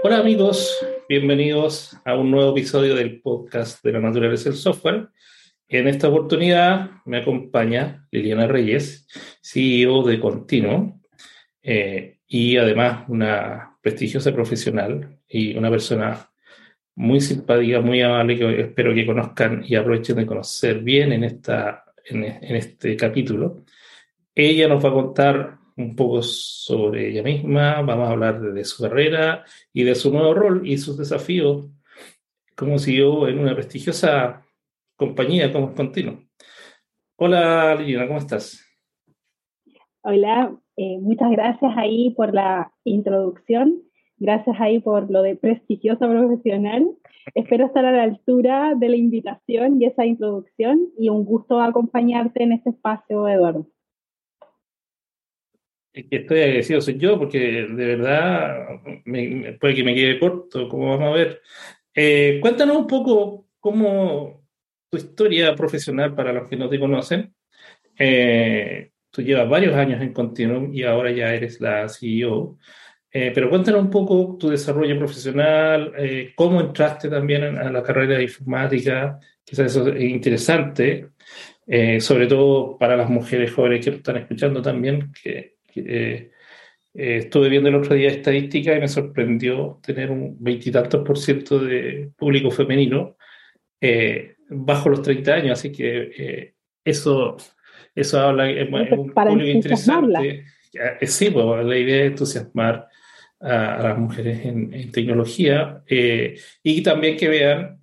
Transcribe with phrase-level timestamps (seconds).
[0.00, 0.78] Hola amigos,
[1.08, 5.08] bienvenidos a un nuevo episodio del podcast de la naturaleza del software.
[5.66, 9.08] En esta oportunidad me acompaña Liliana Reyes,
[9.42, 11.00] CEO de Continuo,
[11.62, 16.30] eh, y además una prestigiosa profesional y una persona
[16.94, 21.84] muy simpática, muy amable, que espero que conozcan y aprovechen de conocer bien en, esta,
[22.04, 23.64] en, en este capítulo.
[24.32, 28.82] Ella nos va a contar un poco sobre ella misma, vamos a hablar de, su
[28.82, 31.70] carrera y de su nuevo rol y sus desafíos
[32.56, 34.44] como CEO en una prestigiosa
[34.96, 36.18] compañía como Continuo.
[37.16, 38.64] Hola Liliana, ¿cómo estás?
[40.02, 43.80] Hola, eh, muchas gracias ahí por la introducción,
[44.16, 46.90] gracias ahí por lo de prestigiosa profesional.
[47.34, 52.42] Espero estar a la altura de la invitación y esa introducción y un gusto acompañarte
[52.42, 53.66] en este espacio, Eduardo
[55.92, 58.80] estoy agradecido soy yo, porque de verdad
[59.60, 61.42] puede que me quede corto, como vamos a ver.
[61.94, 64.44] Eh, cuéntanos un poco cómo
[64.90, 67.34] tu historia profesional para los que no te conocen.
[67.98, 72.58] Eh, tú llevas varios años en Continuum y ahora ya eres la CEO.
[73.10, 75.92] Eh, pero cuéntanos un poco tu desarrollo profesional,
[76.36, 81.08] cómo entraste también a la carrera de informática, quizás eso es interesante,
[82.00, 86.30] sobre todo para las mujeres jóvenes que están escuchando también, que eh,
[86.94, 91.58] eh, estuve viendo el otro día estadística y me sorprendió tener un veintitantos por ciento
[91.58, 93.16] de público femenino
[93.80, 97.36] eh, bajo los 30 años, así que eso,
[97.94, 98.64] eso habla de
[98.96, 100.44] un público interesante.
[101.02, 102.88] Sí, pues, la idea es entusiasmar
[103.40, 107.80] a, las mujeres en, tecnología y también que vean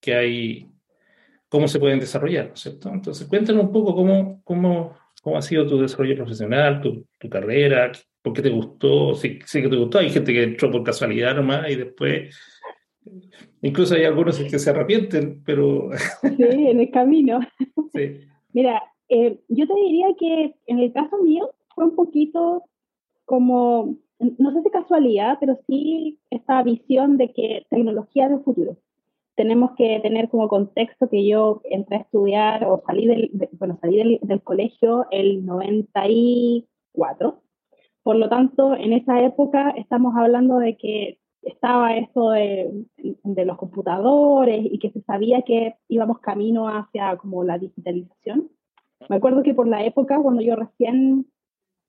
[0.00, 0.68] que hay
[1.48, 2.90] cómo se pueden desarrollar, ¿no es cierto?
[2.90, 7.90] Entonces, cuéntanos un poco cómo, cómo ¿Cómo ha sido tu desarrollo profesional, tu, tu carrera?
[8.22, 9.12] ¿Por qué te gustó?
[9.16, 9.98] Sí, sí, que te gustó.
[9.98, 12.38] Hay gente que entró por casualidad nomás y después...
[13.60, 15.90] Incluso hay algunos que se arrepienten, pero...
[16.22, 17.40] Sí, en el camino.
[17.92, 18.20] Sí.
[18.52, 22.62] Mira, eh, yo te diría que en el caso mío fue un poquito
[23.24, 28.76] como, no sé si casualidad, pero sí esta visión de que tecnología del futuro
[29.36, 34.18] tenemos que tener como contexto que yo entré a estudiar o salí del, bueno, salí
[34.20, 37.42] del, colegio el 94.
[38.02, 43.58] Por lo tanto, en esa época estamos hablando de que estaba eso de, de, los
[43.58, 48.50] computadores y que se sabía que íbamos camino hacia como la digitalización.
[49.08, 51.26] Me acuerdo que por la época, cuando yo recién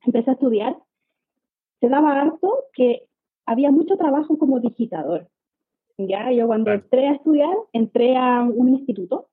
[0.05, 0.77] empecé a estudiar,
[1.79, 3.07] se daba harto que
[3.45, 5.29] había mucho trabajo como digitador.
[5.97, 6.31] ¿Ya?
[6.31, 9.29] Yo cuando entré a estudiar, entré a un instituto.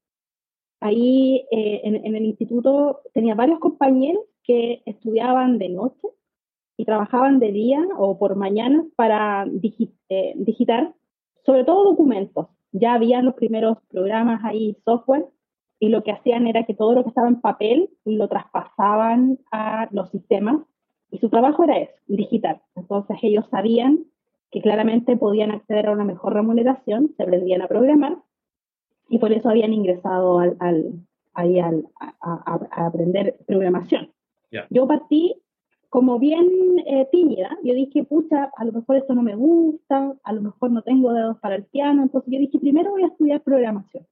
[0.81, 6.09] Ahí eh, en, el instituto tenía varios compañeros que estudiaban de noche
[6.77, 9.47] y trabajaban de día o por mañana para
[10.09, 10.95] eh, digitar,
[11.47, 12.49] sobre todo documentos.
[12.73, 15.27] Ya habían los primeros programas ahí, software,
[15.79, 19.89] y lo que hacían era que todo lo que estaba en papel lo traspasaban a
[19.93, 20.63] los sistemas
[21.11, 22.63] y su trabajo era eso, digitar.
[22.75, 24.05] Entonces ellos sabían
[24.55, 28.19] que claramente podían acceder a una mejor remuneración, se aprendían a programar
[29.09, 30.93] y por eso habían ingresado al,
[31.33, 34.13] ahí al, a, aprender programación.
[34.71, 35.35] Yo partí
[35.89, 36.47] como bien
[36.87, 40.71] eh, tímida, yo dije, pucha, a lo mejor esto no me gusta, a lo mejor
[40.71, 44.07] no tengo dedos para el piano, entonces yo dije, primero voy a estudiar programación.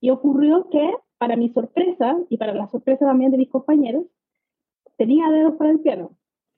[0.00, 4.04] Y ocurrió que, para mi sorpresa, y para la sorpresa también de mis compañeros,
[4.98, 6.10] tenía dedos para el piano.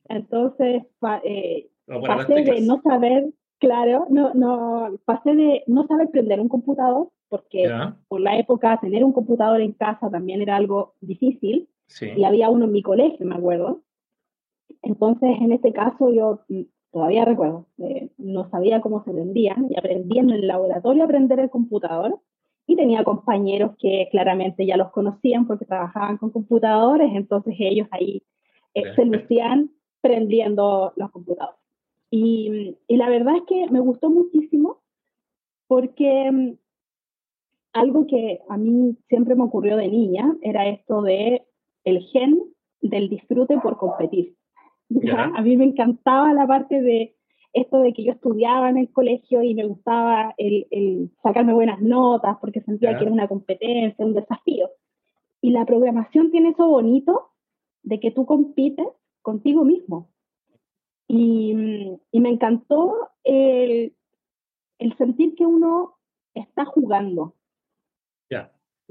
[0.08, 0.82] Entonces,
[1.22, 1.70] eh,
[2.06, 7.70] pasé de no saber, claro, no, no, pasé de no saber prender un computador, porque
[8.08, 11.68] por la época tener un computador en casa también era algo difícil,
[12.00, 13.82] y había uno en mi colegio, me acuerdo.
[14.82, 16.40] Entonces, en este caso, yo
[16.92, 21.40] todavía recuerdo, eh, no sabía cómo se prendía, y aprendí en el laboratorio a aprender
[21.40, 22.20] el computador,
[22.66, 28.22] y tenía compañeros que claramente ya los conocían porque trabajaban con computadores, entonces ellos ahí
[28.74, 31.59] eh, se lucían prendiendo los computadores.
[32.10, 34.83] Y, la verdad es que me gustó muchísimo
[35.68, 36.59] porque mm,
[37.72, 41.47] algo que a mí siempre me ocurrió de niña era esto de
[41.84, 42.42] el gen
[42.80, 44.34] del disfrute por competir.
[45.36, 47.15] A mí me encantaba la parte de
[47.53, 52.36] esto de que yo estudiaba en el colegio y me gustaba el, sacarme buenas notas
[52.41, 54.68] porque sentía que era una competencia, un desafío.
[55.41, 57.30] Y la programación tiene eso bonito
[57.83, 58.86] de que tú compites
[59.22, 60.10] contigo mismo.
[61.12, 63.97] Y, me encantó el,
[64.97, 65.97] sentir que uno
[66.34, 67.34] está jugando.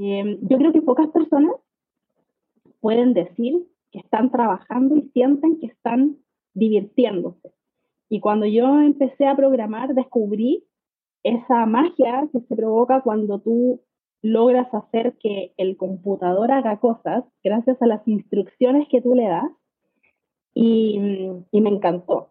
[0.02, 1.52] Em, yo creo que pocas personas
[2.80, 6.18] pueden decir que están trabajando y sienten que están
[6.54, 7.54] divirtiéndose.
[8.10, 10.66] Y cuando yo empecé a programar, descubrí
[11.24, 13.82] esa magia que se provoca cuando tú
[14.22, 19.52] logras hacer que el computador haga cosas gracias a las instrucciones que tú le das
[20.54, 21.00] y,
[21.52, 22.30] me encantó.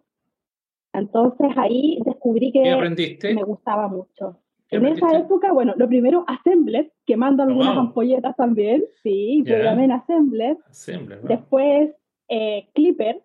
[0.93, 4.39] Entonces ahí descubrí que me gustaba mucho.
[4.71, 9.93] En esa época, bueno, lo primero, Assembler, que mando algunas ampolletas también, sí, programé en
[9.93, 10.59] Assembler.
[11.23, 11.91] Después,
[12.29, 13.23] eh, Clipper,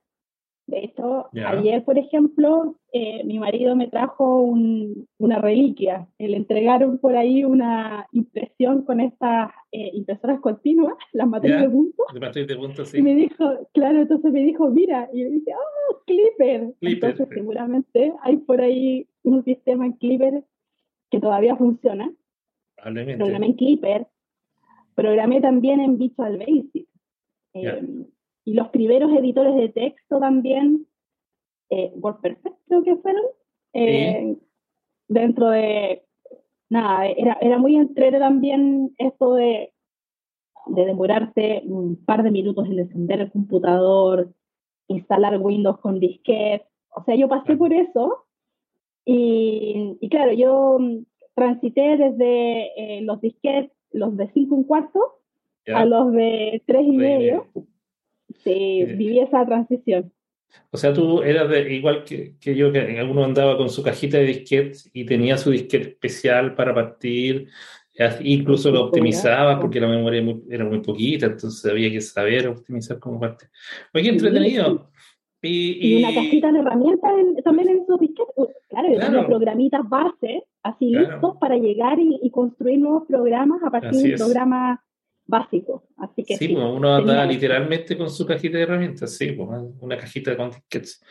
[0.66, 6.08] de hecho, ayer, por ejemplo, eh, mi marido me trajo una reliquia.
[6.18, 12.04] Le entregaron por ahí una impresión con estas eh, impresoras continuas, las materias de punto.
[12.14, 13.00] De punto, sí.
[13.00, 16.74] Y me dijo, claro, entonces me dijo, mira, y yo dije, oh, Clipper.
[16.80, 20.46] Entonces, seguramente hay por ahí un sistema en Clipper
[21.12, 22.10] que todavía funciona.
[22.78, 24.08] Programé en Clipper.
[24.96, 26.88] Programé también en Visual Basic.
[27.54, 28.06] Eh,
[28.46, 30.86] y los primeros editores de texto también,
[31.70, 33.24] eh, WordPerfect creo que fueron,
[33.74, 34.38] eh,
[35.08, 36.04] dentro de,
[36.70, 39.74] nada, era, era muy entrete también esto de,
[40.68, 44.34] de demorarse un par de minutos en encender el computador,
[44.88, 48.26] instalar Windows con disquete, o sea, yo pasé por eso
[49.06, 50.78] y, y claro, yo
[51.36, 55.20] transité desde eh, los disquetes, los de 5 un cuarto,
[55.74, 57.48] a los de 3 y medio.
[58.44, 60.12] Sí, viví esa transición.
[60.72, 64.26] O sea, tú eras igual que, que, yo, que alguno andaba con su cajita de
[64.26, 67.50] disquetes y tenía su disquete especial para partir,
[68.22, 73.20] incluso lo optimizaba porque la memoria era muy poquita, entonces había que saber optimizar como
[73.20, 73.48] parte.
[73.94, 74.90] Oye, entretenido.
[75.46, 77.12] Y, una cajita de herramientas
[77.44, 78.34] también en esos disquetes.
[78.70, 79.28] Claro, claro.
[79.28, 84.80] programitas base, así listos para llegar y, construir nuevos programas a partir de programas
[85.26, 85.84] básico.
[85.98, 89.50] Así que sí, pues, uno anda literalmente con su cajita de herramientas, sí, pues,
[89.80, 91.04] una cajita con tickets.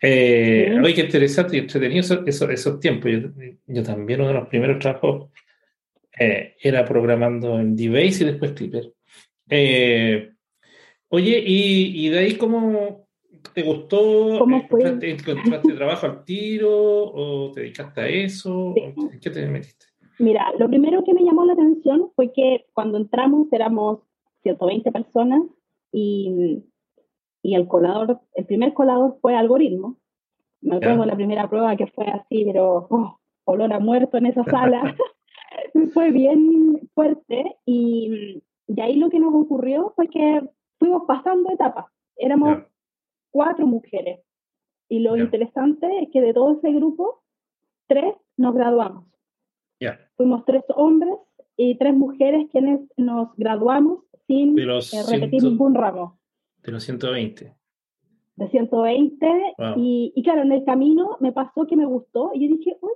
[0.00, 3.10] Eh, Oye, qué interesante y entretenido esos, esos, tiempos.
[3.66, 5.30] Yo, también uno de los primeros trabajos
[6.18, 8.92] eh, era programando en DBase y después Clipper.
[9.48, 10.32] Eh,
[11.08, 13.06] oye, y, y, de ahí cómo
[13.54, 14.38] te gustó?
[14.38, 14.98] ¿Cómo fue?
[15.00, 18.74] ¿Encontraste trabajo al tiro o te dedicaste a eso?
[18.76, 19.86] ¿En qué te metiste?
[20.22, 23.98] Mira, lo primero que me llamó la atención fue que cuando entramos éramos
[24.44, 25.42] 120 personas
[25.90, 26.62] y,
[27.42, 29.96] y el colador, el primer colador fue algoritmo.
[30.60, 34.44] Me acuerdo la primera prueba que fue así, pero oh, olor a muerto en esa
[34.44, 34.94] sala.
[35.92, 40.40] fue bien fuerte y, y, ahí lo que nos ocurrió fue que
[40.78, 41.86] fuimos pasando etapas.
[42.16, 42.58] Éramos
[43.32, 44.20] cuatro mujeres
[44.88, 47.24] y lo interesante es que de todo ese grupo,
[47.88, 49.11] tres nos graduamos.
[50.16, 51.14] Fuimos tres hombres
[51.56, 56.18] y tres mujeres quienes nos graduamos sin eh, repetir ningún ramo.
[56.62, 57.54] De los 120.
[58.36, 59.26] De 120.
[59.76, 62.94] Y, y, claro, en el camino me pasó que me gustó y yo dije, oye,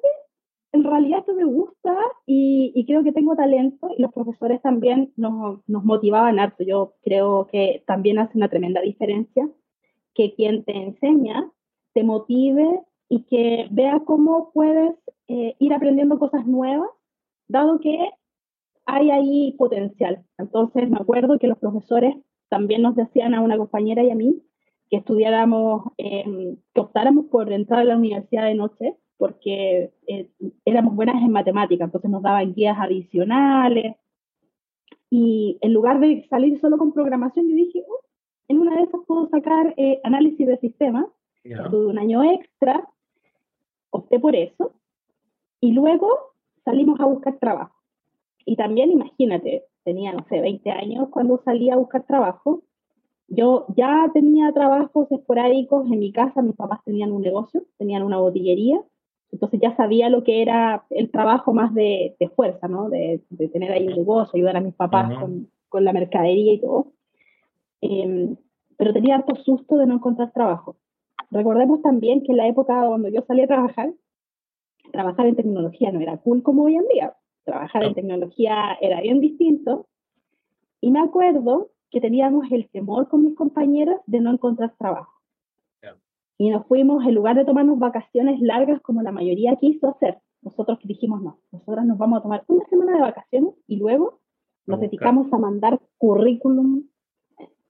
[0.72, 1.96] en realidad esto me gusta
[2.26, 6.64] y, y creo que tengo talento y los profesores también nos, nos motivaban harto.
[6.64, 9.48] Yo creo que también hace una tremenda diferencia
[10.14, 11.50] que quien te enseña
[11.92, 14.94] te motive y que vea cómo puedes
[15.28, 16.88] eh, ir aprendiendo cosas nuevas,
[17.48, 17.98] dado que
[18.86, 20.24] hay ahí potencial.
[20.38, 22.14] Entonces me acuerdo que los profesores
[22.48, 24.42] también nos decían a una compañera y a mí
[24.88, 30.30] que estudiáramos, em, que optáramos por entrar a la universidad de noche, porque eh,
[30.64, 33.96] éramos buenas en matemáticas, entonces nos daban guías adicionales.
[35.10, 38.04] Y en lugar de salir solo con programación, yo dije, oh,
[38.48, 41.06] en una de esas puedo sacar eh, análisis de sistemas,
[41.70, 42.88] tuve un año extra,
[43.90, 44.72] opté por eso,
[45.60, 46.08] y luego
[46.64, 47.74] salimos a buscar trabajo.
[48.44, 52.62] Y también, imagínate, tenía, no sé, 20 años cuando salí a buscar trabajo.
[53.28, 58.18] Yo ya tenía trabajos esporádicos en mi casa, mis papás tenían un negocio, tenían una
[58.18, 58.80] botillería,
[59.32, 62.88] entonces ya sabía lo que era el trabajo más de, de fuerza, ¿no?
[62.88, 66.60] De, de, tener ahí un negocio, ayudar a mis papás con, con, la mercadería y
[66.60, 66.92] todo.
[67.80, 68.36] Em,
[68.76, 70.76] pero tenía harto susto de no encontrar trabajo.
[71.30, 73.92] Recordemos también que en la época cuando yo salí a trabajar,
[74.92, 77.16] trabajar en tecnología no era cool como hoy en día.
[77.44, 79.86] Trabajar en tecnología era bien distinto.
[80.80, 85.12] Y me acuerdo que teníamos el temor con mis compañeros de no encontrar trabajo.
[86.38, 90.78] Y nos fuimos, en lugar de tomarnos vacaciones largas como la mayoría quiso hacer, nosotros
[90.84, 94.20] dijimos no, nosotros nos vamos a tomar una semana de vacaciones y luego
[94.66, 96.84] nos dedicamos a mandar currículum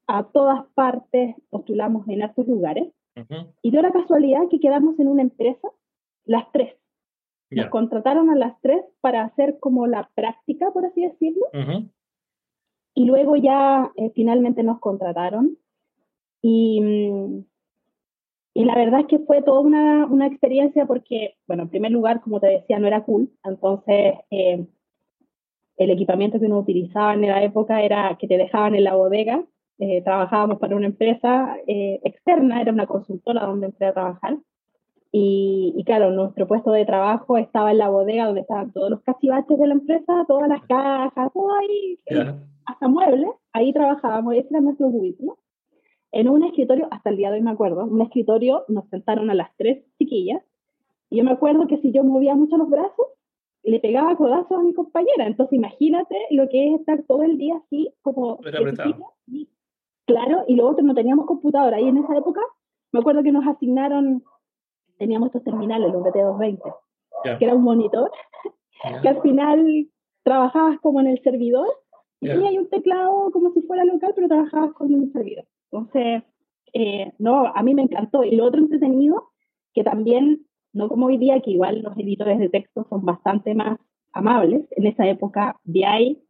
[0.06, 2.92] a todas partes, postulamos en estos lugares.
[3.62, 5.68] Y dio la casualidad que quedamos en una empresa,
[6.26, 6.76] las tres.
[7.50, 11.46] Nos contrataron a las tres para hacer como la práctica, por así decirlo.
[12.94, 15.58] Y luego ya eh, finalmente nos contrataron.
[16.42, 16.80] Y,
[18.54, 22.20] y la verdad es que fue toda una, una, experiencia porque, bueno, en primer lugar,
[22.20, 23.30] como te decía, no era cool.
[23.44, 24.66] Entonces, eh,
[25.76, 29.44] el equipamiento que uno utilizaba en la época era que te dejaban en la bodega.
[29.78, 34.38] Eh, trabajábamos para una empresa eh, externa, era una consultora donde entré a trabajar.
[35.12, 39.00] Y, y, claro, nuestro puesto de trabajo estaba en la bodega donde estaban todos los
[39.02, 41.98] cachivaches de la empresa, todas las cajas, todo ahí,
[42.66, 43.30] hasta muebles.
[43.52, 45.38] Ahí trabajábamos, ese era nuestro cubículo
[46.12, 49.34] en un escritorio, hasta el día de hoy me acuerdo, un escritorio nos sentaron a
[49.34, 50.42] las tres chiquillas,
[51.10, 53.06] y yo me acuerdo que si yo movía mucho los brazos,
[53.62, 55.26] le pegaba codazos a mi compañera.
[55.26, 58.38] Entonces imagínate lo que es estar todo el día así, como...
[59.26, 59.48] Y,
[60.06, 62.40] claro, y luego no teníamos computadora, y en esa época
[62.92, 64.24] me acuerdo que nos asignaron,
[64.98, 66.60] teníamos estos terminales, los BT220,
[67.38, 68.10] que era un monitor,
[69.02, 69.88] que al final
[70.22, 71.68] trabajabas como en el servidor,
[72.20, 75.44] y hay un teclado como si fuera local, pero trabajabas con un servidor.
[75.70, 76.22] Entonces,
[76.72, 78.24] eh, no, a mí me encantó.
[78.24, 79.30] Y lo otro entretenido,
[79.74, 83.78] que también, no como hoy día, que igual los editores de texto son bastante más
[84.12, 86.22] amables, en esa época VI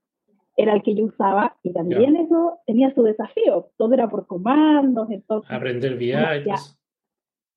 [0.57, 3.69] era el que yo usaba y también eso tenía su desafío.
[3.77, 5.51] Todo era por comandos, entonces...
[5.51, 6.51] Aprender VI.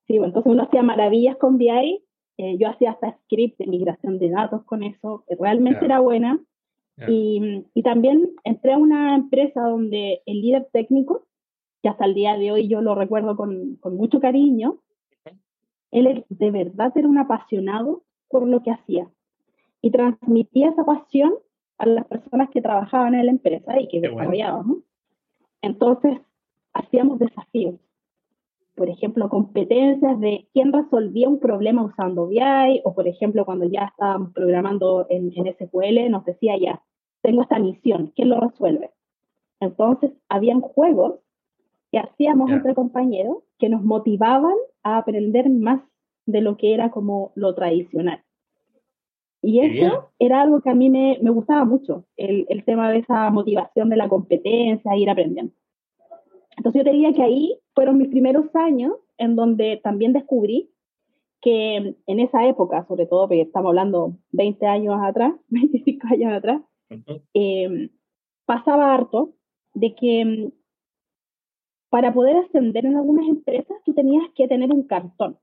[0.10, 2.04] Sí, bueno, entonces uno hacía maravillas con VI.
[2.38, 6.40] Eh, yo hacía hasta script de migración de datos con eso, que realmente era buena.
[7.08, 11.28] Y, y, también entré a una empresa donde el líder técnico
[11.82, 14.80] que hasta el día de hoy yo lo recuerdo con, con mucho cariño,
[15.92, 19.08] él de verdad era un apasionado por lo que hacía
[19.82, 21.34] y transmitía esa pasión
[21.78, 24.80] a las personas que trabajaban en la empresa y que desarrollábamos.
[25.62, 26.20] Entonces,
[26.74, 27.76] hacíamos desafíos.
[28.80, 33.92] Por ejemplo, competencias de quién resolvía un problema usando VI, o por ejemplo, cuando ya
[33.92, 36.82] estábamos programando en, en SQL, nos decía ya,
[37.22, 38.92] tengo esta misión, ¿quién lo resuelve?
[39.60, 41.20] Entonces, habían juegos
[41.92, 45.82] que hacíamos entre compañeros que nos motivaban a aprender más
[46.26, 48.24] de lo que era como lo tradicional.
[49.42, 53.00] Y eso era algo que a mí me, me gustaba mucho, el, el, tema de
[53.00, 55.52] esa motivación de la competencia, ir aprendiendo.
[56.56, 60.70] Entonces yo te diría que ahí fueron mis primeros años en donde también descubrí
[61.40, 66.62] que en esa época, sobre todo porque estamos hablando 20 años atrás, 25 años atrás,
[67.34, 67.90] eh,
[68.46, 69.36] pasaba harto
[69.76, 70.52] de que
[71.90, 75.38] para poder ascender en algunas empresas tú tenías que tener un cartón,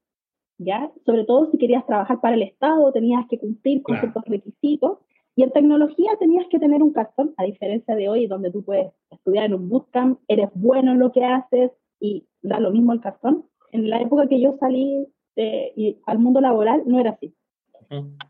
[0.58, 0.92] ¿ya?
[1.06, 4.98] Sobre todo si querías trabajar para el Estado, tenías que cumplir con ciertos requisitos.
[5.36, 8.92] Y en tecnología tenías que tener un cartón, a diferencia de hoy, donde tú puedes
[9.10, 11.72] estudiar en un bootcamp, eres bueno en lo que haces
[12.06, 13.46] y da lo mismo el cartón.
[13.72, 17.34] En la época que yo salí de, al mundo laboral no era así.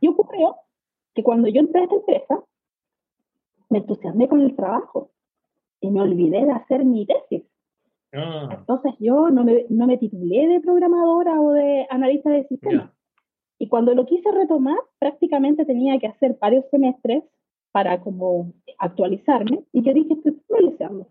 [0.01, 0.57] Y ocurrió
[1.15, 2.45] que cuando yo entré a esta empresa,
[3.71, 5.11] me entusiasmé con el trabajo
[5.81, 7.45] y me olvidé de hacer mi tesis.
[8.13, 8.49] Ah.
[8.59, 12.91] Entonces yo no me, no me, titulé de programadora o de analista de sistemas.
[13.59, 17.25] Y cuando lo quise retomar, prácticamente tenía que hacer varios semestres
[17.73, 19.65] para como actualizarme.
[19.73, 21.09] Y yo dije, estoy actualizando.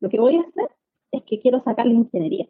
[0.00, 0.75] Lo que voy a hacer
[1.12, 2.46] es que quiero sacar la ingeniería.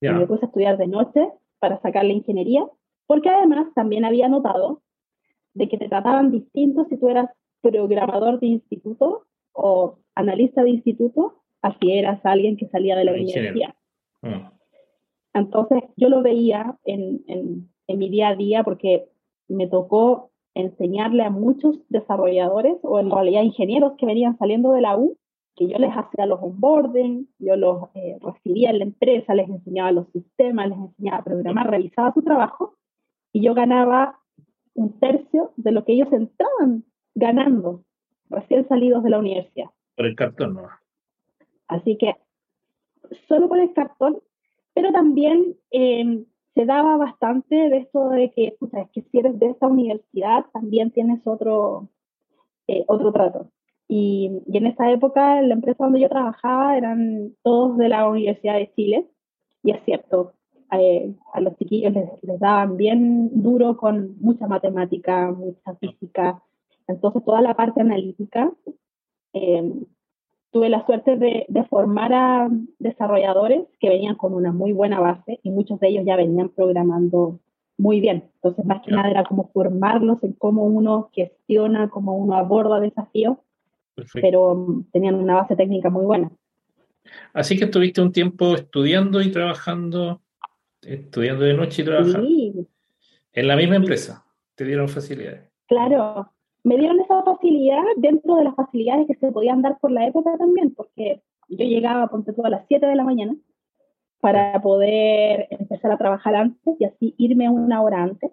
[0.00, 1.28] Y me puse a estudiar de noche
[1.60, 2.66] para sacar la ingeniería,
[3.06, 4.82] porque además también había notado
[5.54, 11.42] de que te trataban distinto si tú eras programador de instituto o analista de instituto
[11.62, 13.74] así eras alguien que salía de la universidad.
[14.20, 14.48] Mm.
[15.34, 19.08] Entonces yo lo veía en, en, en, mi día a día porque
[19.48, 24.98] me tocó enseñarle a muchos desarrolladores o en realidad ingenieros que venían saliendo de la
[24.98, 25.16] U,
[25.56, 29.92] que yo les hacía los onboarding, yo los eh, recibía en la empresa, les enseñaba
[29.92, 32.76] los sistemas, les enseñaba a programar, revisaba su trabajo
[33.32, 34.18] y yo ganaba
[34.74, 37.84] un tercio de lo que ellos entraban ganando
[38.30, 39.70] recién salidos de la universidad.
[39.96, 40.68] Por el cartón, ¿no?
[41.68, 42.16] Así que
[43.28, 44.20] solo con el cartón,
[44.74, 49.50] pero también em, se daba bastante de esto de que, es que si eres de
[49.50, 51.88] esta universidad, también tienes otro,
[52.66, 53.50] eh, otro trato.
[53.94, 58.54] Y, y, en esa época, la empresa donde yo trabajaba eran todos de la Universidad
[58.54, 59.06] de Chile,
[59.62, 60.32] y es cierto,
[60.72, 66.42] eh, a los chiquillos les, les, daban bien duro con mucha matemática, mucha física,
[66.86, 68.50] entonces toda la parte analítica
[69.34, 69.70] eh,
[70.52, 75.50] tuve la suerte de, formar a desarrolladores que venían con una muy buena base y
[75.50, 77.40] muchos de ellos ya venían programando
[77.76, 78.30] muy bien.
[78.36, 83.36] Entonces, más que nada era como formarlos en cómo uno gestiona, cómo uno aborda desafíos,
[84.14, 86.30] pero tenían una base técnica muy buena.
[87.32, 90.22] Así que estuviste un tiempo estudiando y trabajando,
[90.82, 92.26] estudiando de noche y trabajando.
[92.28, 92.66] Sí.
[93.32, 95.50] En la misma empresa, te dieron facilidades.
[95.66, 96.30] Claro,
[96.64, 100.36] me dieron esa facilidad dentro de las facilidades que se podían dar por la época
[100.38, 103.34] también, porque yo llegaba, ponte tú, a las 7 de la mañana
[104.20, 108.30] para poder empezar a trabajar antes y así irme una hora antes.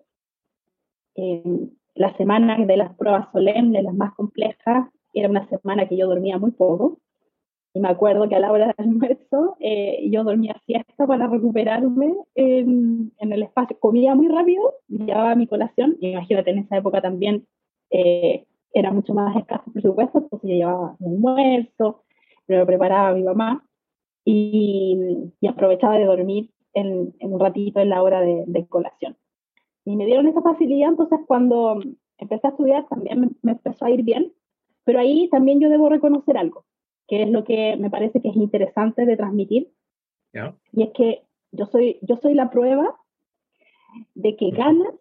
[1.95, 6.37] la semana de las pruebas solemnes, las más complejas, era una semana que yo dormía
[6.37, 6.99] muy poco.
[7.73, 12.15] Y me acuerdo que a la hora del almuerzo eh, yo dormía siesta para recuperarme
[12.35, 13.77] en, en, el espacio.
[13.79, 15.95] Comía muy rápido, llevaba mi colación.
[15.99, 17.45] Y imagínate, en esa época también
[17.91, 22.03] eh, era mucho más escaso presupuesto, entonces yo llevaba mi almuerzo,
[22.47, 23.63] me lo preparaba mi mamá
[24.25, 24.97] y,
[25.47, 29.17] aprovechaba de dormir en, en, un ratito en la hora de, de, colación.
[29.85, 31.81] Y me dieron esa facilidad, entonces cuando
[32.17, 34.31] empecé a estudiar también me, me empezó a ir bien,
[34.83, 36.65] pero ahí también yo debo reconocer algo
[37.09, 39.71] que es lo que me parece que es interesante de transmitir.
[40.71, 42.95] Y es que yo soy, yo soy la prueba
[44.13, 44.93] de que ganas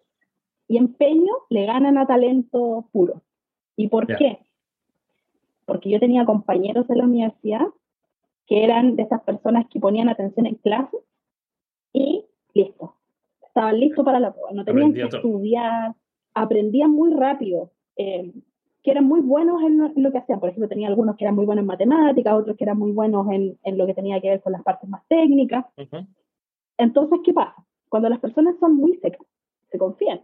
[0.67, 3.21] y empeño le ganan a talento puro.
[3.75, 4.39] ¿Y por qué?
[5.65, 7.67] Porque yo tenía compañeros de la universidad
[8.47, 10.97] que eran de esas personas que ponían atención en clase
[11.93, 12.95] y listo.
[13.43, 14.51] Estaban listos para la prueba.
[14.51, 15.93] No tenían que estudiar,
[16.33, 17.71] aprendían muy rápido.
[17.95, 18.33] Eh,
[18.83, 20.39] que eran muy buenos en lo, que hacían.
[20.39, 23.27] Por ejemplo, tenía algunos que eran muy buenos en matemáticas, otros que eran muy buenos
[23.31, 25.65] en, en lo que tenía que ver con las partes más técnicas.
[26.77, 27.55] Entonces, ¿qué pasa?
[27.89, 29.25] Cuando las personas son muy secas,
[29.69, 30.21] se confían.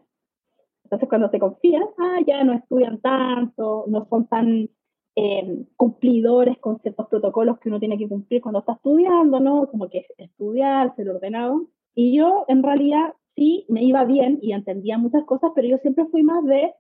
[0.85, 4.69] Entonces, cuando se confían, ah, ya no estudian tanto, no son tan
[5.15, 9.67] eh, cumplidores con ciertos protocolos que uno tiene que cumplir cuando está estudiando, ¿no?
[9.67, 11.67] Como que estudiar, ser ordenado.
[11.93, 16.05] Y yo, en realidad, sí me iba bien y entendía muchas cosas, pero yo siempre
[16.05, 16.73] fui más de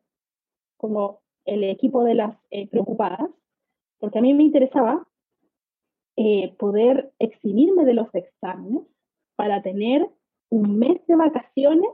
[0.77, 3.29] como el equipo de las eh, preocupadas,
[3.99, 5.07] porque a mí me interesaba
[6.17, 8.83] eh, poder eximirme de los exámenes
[9.35, 10.09] para tener
[10.49, 11.89] un mes de vacaciones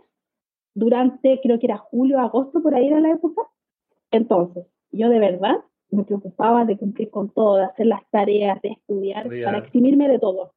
[0.74, 3.42] durante, creo que era julio, agosto, por ahí era la época.
[4.12, 5.58] Entonces, yo de verdad
[5.90, 10.20] me preocupaba de cumplir con todo, de hacer las tareas, de estudiar, para eximirme de
[10.20, 10.54] todo.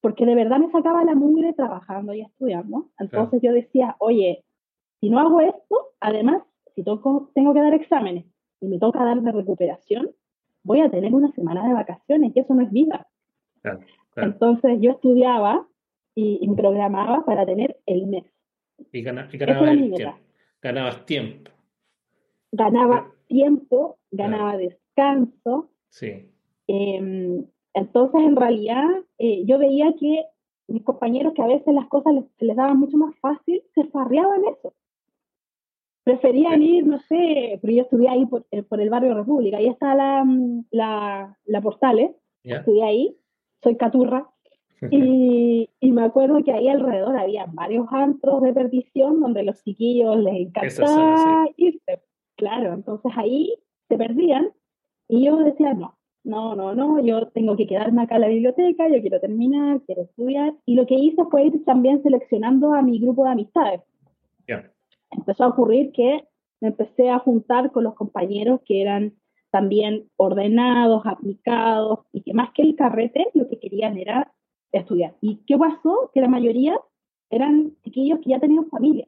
[0.00, 2.88] Porque de verdad me sacaba la mugre trabajando y estudiando.
[2.98, 4.44] Entonces yo decía, oye,
[5.00, 6.42] si no hago esto, además
[6.78, 8.24] si tengo que dar exámenes
[8.60, 10.10] y me toca dar de recuperación,
[10.62, 13.08] voy a tener una semana de vacaciones y eso no es vida.
[14.14, 15.66] Entonces yo estudiaba
[16.14, 18.24] y, me programaba para tener el mes.
[18.92, 20.18] Y, ganabas tiempo.
[20.62, 21.50] Ganabas tiempo.
[22.52, 25.70] Ganaba tiempo, ganaba descanso.
[25.88, 26.30] Sí.
[26.68, 28.88] Em, entonces, en realidad,
[29.18, 30.24] eh, yo veía que
[30.68, 34.42] mis compañeros que a veces las cosas les, les daban mucho más fácil, se farreaban
[34.44, 34.74] eso
[36.08, 39.66] preferían ir, no sé, pero yo estudié ahí por, eh, por el barrio República, ahí
[39.66, 43.16] está la, mm, la, la Portales, estudié ahí,
[43.62, 44.26] soy caturra,
[44.90, 50.16] y, y, me acuerdo que ahí alrededor había varios antros de perdición donde los chiquillos
[50.18, 52.00] les encantaba irse.
[52.36, 53.54] Claro, entonces ahí
[53.88, 54.50] se perdían.
[55.08, 58.88] Y yo decía, no, no, no, no, yo tengo que quedarme acá en la biblioteca,
[58.88, 60.54] yo quiero terminar, quiero estudiar.
[60.64, 63.80] Y lo que hice fue ir también seleccionando a mi grupo de amistades
[65.10, 66.24] empezó a ocurrir que
[66.60, 69.14] me empecé a juntar con los compañeros que eran
[69.50, 74.32] también ordenados, aplicados, y que más que el carrete, lo que querían era
[74.72, 75.14] estudiar.
[75.20, 76.10] ¿Y qué pasó?
[76.12, 76.78] Que la mayoría
[77.30, 79.06] eran chiquillos que ya tenían familia.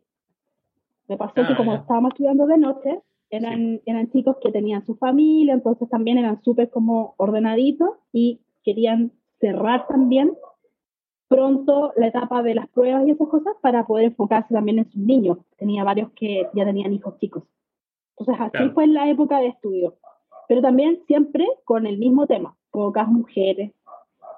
[1.09, 4.97] Me pasó que ah, como estábamos estudiando de noche, eran, eran chicos que tenían su
[4.97, 10.33] familia, entonces también eran súper como ordenaditos y querían cerrar también
[11.31, 15.01] pronto la etapa de las pruebas y esas cosas para poder enfocarse también en sus
[15.01, 15.39] niños.
[15.57, 17.45] Tenía varios que ya tenían hijos chicos.
[18.19, 19.97] Entonces así fue en la época de estudio.
[20.49, 22.57] Pero también siempre con el mismo tema.
[22.73, 23.73] Pocas mujeres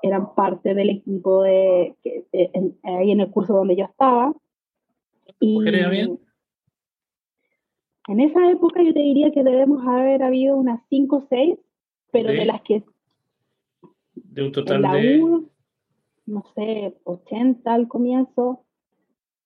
[0.03, 1.97] eran parte del equipo de,
[2.83, 4.35] ahí en el curso donde yo estaba.
[5.41, 6.21] Y ¿Mujeres bien?
[8.09, 11.59] En esa época yo te diría que debemos haber habido unas 5 o 6,
[12.11, 12.83] pero de las que...
[14.13, 15.52] De un total de
[16.27, 18.65] no sé, 80 al comienzo.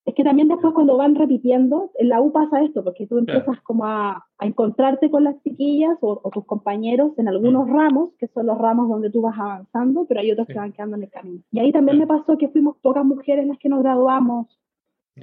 [0.04, 3.60] Es que también después cuando van repitiendo, en la U pasa esto, porque tú empiezas
[3.62, 7.76] como a, a, encontrarte con las chiquillas o, tus compañeros en algunos mm.
[7.76, 10.96] ramos, que son los ramos donde tú vas avanzando, pero hay otros que van quedando
[10.96, 11.42] en el camino.
[11.50, 14.46] Y ahí también me pasó que fuimos pocas mujeres las que nos graduamos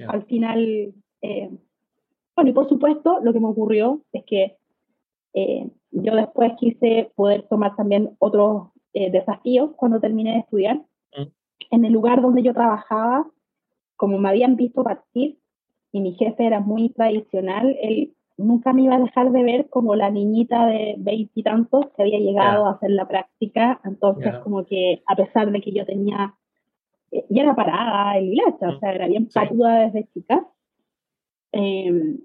[0.07, 0.93] al final.
[1.21, 1.49] Eh,
[2.35, 4.57] bueno, y por supuesto, lo que me ocurrió es que
[5.33, 10.81] eh, yo después quise poder tomar también otros eh, desafíos cuando terminé de estudiar
[11.71, 13.27] en el lugar donde yo trabajaba,
[13.95, 15.37] como me habían visto partir
[15.91, 19.95] y mi jefe era muy tradicional, él nunca me iba a dejar de ver como
[19.95, 23.79] la niñita de veintitantos que había llegado a hacer la práctica.
[23.83, 26.33] Entonces, como que a pesar de que yo tenía,
[27.11, 30.47] eh, ya era parada el hilacha, o sea, era bien patuda desde chica,
[31.51, 32.17] em,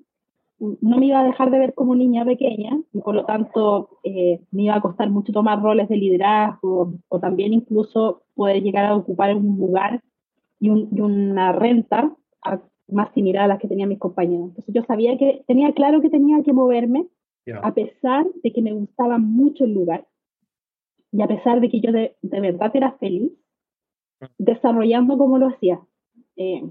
[0.59, 4.41] no me iba a dejar de ver como niña pequeña y por lo tanto eh,
[4.51, 8.95] me iba a costar mucho tomar roles de liderazgo o también incluso poder llegar a
[8.95, 10.01] ocupar un lugar
[10.61, 12.15] y, una renta
[12.91, 14.49] más similar a las que tenían mis compañeros.
[14.51, 17.07] Entonces yo sabía que tenía claro que tenía que moverme
[17.63, 20.07] a pesar de que me gustaba mucho el lugar
[21.11, 23.33] y a pesar de que yo de, verdad era feliz
[24.39, 25.81] desarrollando como lo hacía.
[26.37, 26.63] Eh,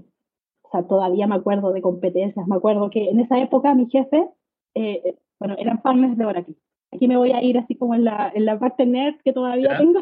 [0.62, 4.28] o sea, todavía me acuerdo de competencias, me acuerdo que en esa época mi jefe,
[4.74, 6.54] eh, bueno, eran partners de Oracle.
[6.92, 9.76] Aquí me voy a ir así como en la, en la parte nerd que todavía
[9.78, 10.00] tengo,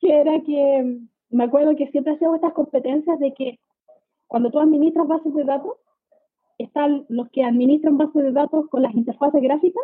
[0.00, 0.98] que era que
[1.30, 3.58] me acuerdo que siempre hacía estas competencias de que
[4.26, 5.74] cuando tú administras bases de datos,
[6.58, 9.82] están los que administran bases de datos con las interfaces gráficas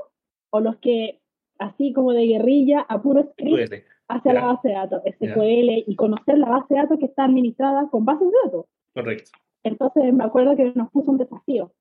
[0.51, 1.21] o los que,
[1.59, 3.73] así como de guerrilla, a puro script,
[4.09, 7.89] hacia la base de datos, SQL, y conocer la base de datos que está administrada
[7.91, 8.67] con bases de datos.
[8.95, 9.31] Correcto.
[9.65, 11.73] Entonces me acuerdo que nos puso un desafío,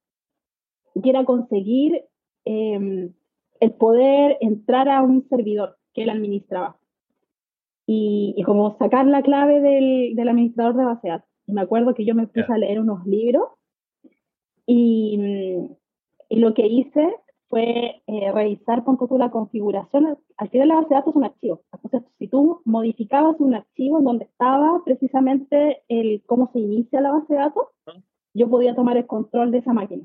[1.02, 2.04] que era conseguir
[2.46, 3.14] em,
[3.60, 6.78] el poder entrar a un servidor que él administraba.
[7.88, 11.30] Y, y como sacar la clave del, del, administrador de base de datos.
[11.46, 13.50] Y me acuerdo que yo me puse a leer unos libros
[14.66, 15.20] y,
[16.30, 17.16] y lo que hice
[17.50, 20.18] fue eh, revisar con tú la configuración.
[20.38, 21.62] Al final la base de datos es un archivo.
[21.72, 27.12] Entonces, si tú modificabas un archivo en donde estaba precisamente el cómo se inicia la
[27.12, 27.68] base de datos,
[28.34, 30.04] yo podía tomar el control de esa máquina.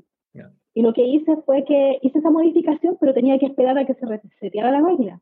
[0.73, 3.93] Y lo que hice fue que hice esa modificación, pero tenía que esperar a que
[3.93, 5.19] se reseteara la máquina.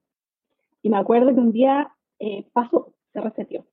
[0.84, 3.66] Y me acuerdo que un día eh, pasó, se reseteó.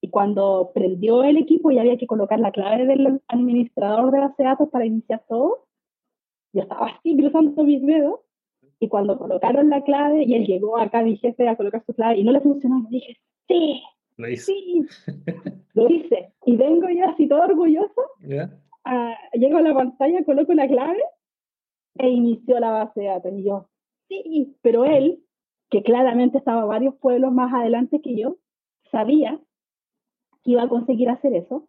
[0.00, 4.34] Y cuando prendió el equipo y había que colocar la clave del administrador de base
[4.38, 5.66] de datos para iniciar todo,
[6.52, 8.20] yo estaba así cruzando mis dedos.
[8.78, 12.18] Y cuando colocaron la clave y él llegó acá, mi jefe, a colocar su clave
[12.18, 13.16] y no le funcionó, dije,
[13.48, 13.82] sí,
[14.16, 14.52] lo hice.
[14.52, 14.86] sí,
[15.74, 16.32] lo hice.
[16.44, 21.02] Y vengo yo así todo orgulloso, llego a la pantalla, coloco la clave
[21.98, 23.32] e inició la base de datos.
[23.32, 23.68] Y yo,
[24.08, 25.22] sí, pero él,
[25.70, 28.36] que claramente estaba varios pueblos más adelante que yo,
[28.90, 29.40] sabía
[30.46, 31.68] iba a conseguir hacer eso.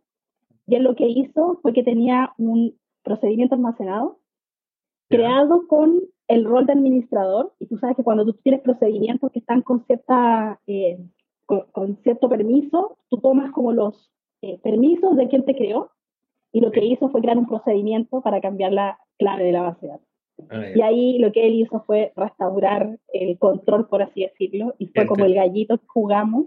[0.66, 4.20] Y él lo que hizo fue que tenía un procedimiento almacenado
[5.10, 7.54] creado con el rol de administrador.
[7.60, 11.00] Y tú sabes que cuando tú tienes procedimientos que están con, cierta, eh,
[11.46, 15.92] con, cierto permiso, tú tomas como los eh, permisos de quien te creó.
[16.52, 19.86] Y lo que hizo fue crear un procedimiento para cambiar la clave de la base
[19.86, 20.07] de datos.
[20.50, 24.88] Ah, y ahí lo que él hizo fue restaurar el control, por así decirlo, y
[24.88, 26.46] fue como el gallito que jugamos,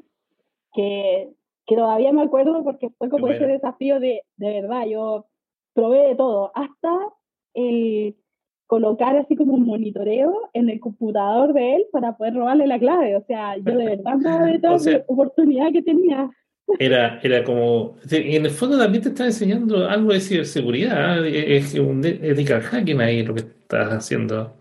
[0.72, 1.34] que
[1.70, 5.26] que todavía me acuerdo porque fue como ese desafío de, de verdad, yo
[5.72, 6.90] probé de todo, hasta
[7.54, 8.16] el
[8.66, 13.16] colocar así como un monitoreo en el computador de él para poder robarle la clave.
[13.16, 16.28] O sea, yo de verdad no de toda la oportunidad que tenía.
[16.78, 22.04] Era, era como, en el fondo también te está enseñando algo de ciberseguridad, es un
[22.04, 24.56] ethical hacking ahí lo que estás haciendo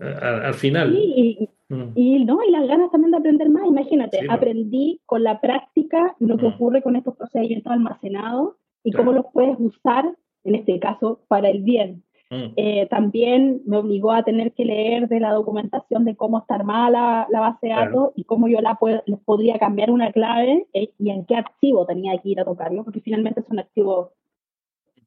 [0.00, 0.92] al, final.
[0.92, 1.92] Sí, Mm.
[1.94, 2.42] Y, ¿no?
[2.42, 3.64] y las ganas también de aprender más.
[3.64, 6.54] Imagínate, aprendí con la práctica lo que mm.
[6.54, 10.12] ocurre con estos procedimientos almacenados y cómo los puedes usar,
[10.44, 12.02] en este caso, para el bien.
[12.30, 12.52] Mm.
[12.56, 17.26] Eh, también me obligó a tener que leer de la documentación de cómo está armada
[17.28, 21.10] la, base de datos y cómo yo la les podría cambiar una clave eh, y
[21.10, 24.10] en qué archivo tenía que ir a tocarlo, porque finalmente son archivos,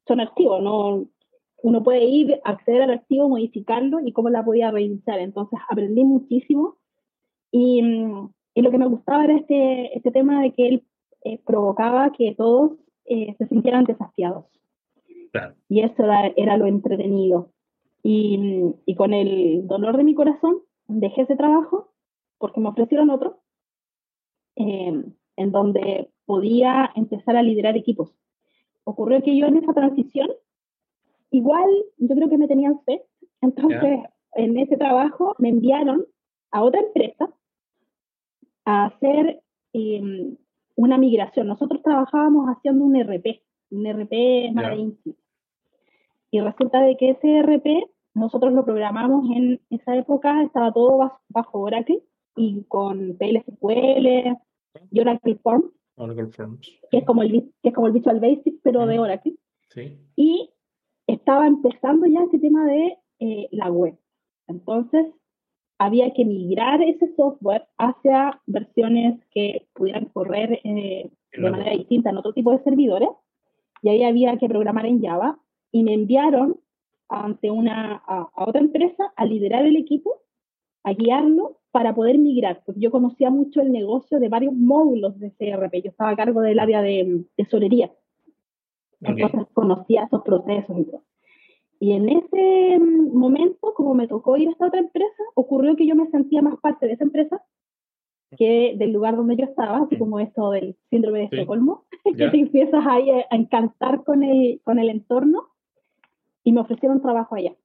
[0.06, 1.06] son archivos, no,
[1.62, 5.18] uno puede ir, acceder al archivo, modificarlo y cómo la podía reiniciar.
[5.18, 6.76] Entonces aprendí muchísimo
[7.50, 7.82] y,
[8.54, 10.84] y lo que me gustaba era este, este tema de que él
[11.24, 12.72] eh, provocaba que todos
[13.06, 14.44] eh, se sintieran desafiados.
[15.68, 17.50] Y eso era, era lo entretenido.
[18.02, 21.90] Y, y, con el dolor de mi corazón dejé ese trabajo
[22.38, 23.40] porque me ofrecieron otro
[24.56, 25.02] eh,
[25.36, 28.14] en donde podía empezar a liderar equipos.
[28.84, 30.28] Ocurrió que yo en esa transición
[31.30, 31.68] igual
[31.98, 33.02] yo creo que me tenían fe.
[33.40, 34.00] Entonces,
[34.34, 36.04] en ese trabajo me enviaron
[36.50, 37.30] a otra empresa
[38.64, 39.42] a hacer
[39.72, 40.36] em,
[40.76, 41.48] una migración.
[41.48, 44.94] Nosotros trabajábamos haciendo un RP, un RP Marine
[46.34, 51.60] Y resulta de que ese RP nosotros lo programamos en esa época, estaba todo bajo,
[51.60, 52.02] Oracle
[52.34, 54.36] y con PLSQL
[54.90, 55.70] y Oracle Forms.
[55.94, 56.80] Oracle Forms.
[56.90, 59.36] Que es como el, que es como el Visual Basic, pero de Oracle.
[59.68, 59.96] Sí.
[60.16, 60.50] Y
[61.06, 63.96] estaba empezando ya ese tema de eh, la web.
[64.48, 65.06] Entonces,
[65.78, 72.16] había que migrar ese software hacia versiones que pudieran correr eh, de manera distinta en
[72.16, 73.10] otro tipo de servidores.
[73.82, 75.38] Y ahí había que programar en Java.
[75.74, 76.60] Y me enviaron
[77.08, 80.20] ante una, a, otra empresa a liderar el equipo,
[80.84, 85.32] a guiarlo para poder migrar, porque yo conocía mucho el negocio de varios módulos de
[85.32, 85.82] CRP.
[85.82, 87.90] Yo estaba a cargo del área de tesorería.
[89.00, 91.02] Entonces conocía esos procesos y todo.
[91.80, 95.96] Y en ese momento, como me tocó ir a esta otra empresa, ocurrió que yo
[95.96, 97.42] me sentía más parte de esa empresa
[98.38, 101.82] que del lugar donde yo estaba, así como esto del síndrome de Estocolmo,
[102.16, 105.53] que te empiezas ahí a, encantar con el, con el entorno
[106.44, 107.56] y me ofrecieron trabajo allá.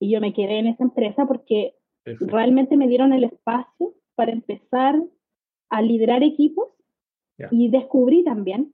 [0.00, 1.74] Y yo me quedé en esa empresa porque
[2.04, 5.02] realmente me dieron el espacio para empezar
[5.70, 6.68] a liderar equipos
[7.50, 8.72] y descubrí también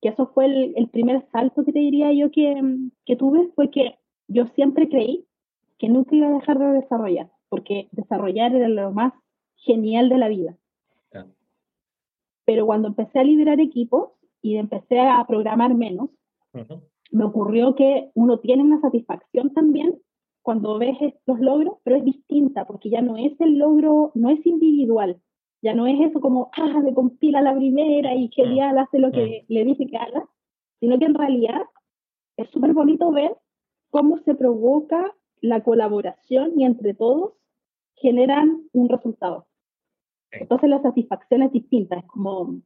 [0.00, 2.54] que eso fue el, el, primer salto que te diría yo que,
[3.04, 3.98] que tuve, fue que
[4.28, 5.26] yo siempre creí
[5.78, 9.12] que nunca iba a dejar de desarrollar, porque desarrollar era lo más
[9.56, 10.56] genial de la vida.
[12.44, 16.08] Pero cuando empecé a liderar equipos y empecé a programar menos,
[17.10, 19.98] me ocurrió que uno tiene una satisfacción también
[20.42, 24.44] cuando ves los logros, pero es distinta, porque ya no es el logro, no es
[24.46, 25.20] individual,
[25.60, 29.44] ya no es eso como, ah, me compila la primera y genial, hace lo que
[29.48, 30.28] le dice que haga,
[30.80, 31.62] sino que en realidad
[32.36, 33.36] es súper bonito ver
[33.90, 37.32] cómo se provoca la colaboración y entre todos
[37.96, 39.46] generan un resultado.
[40.30, 42.60] Entonces la satisfacción es distinta, es como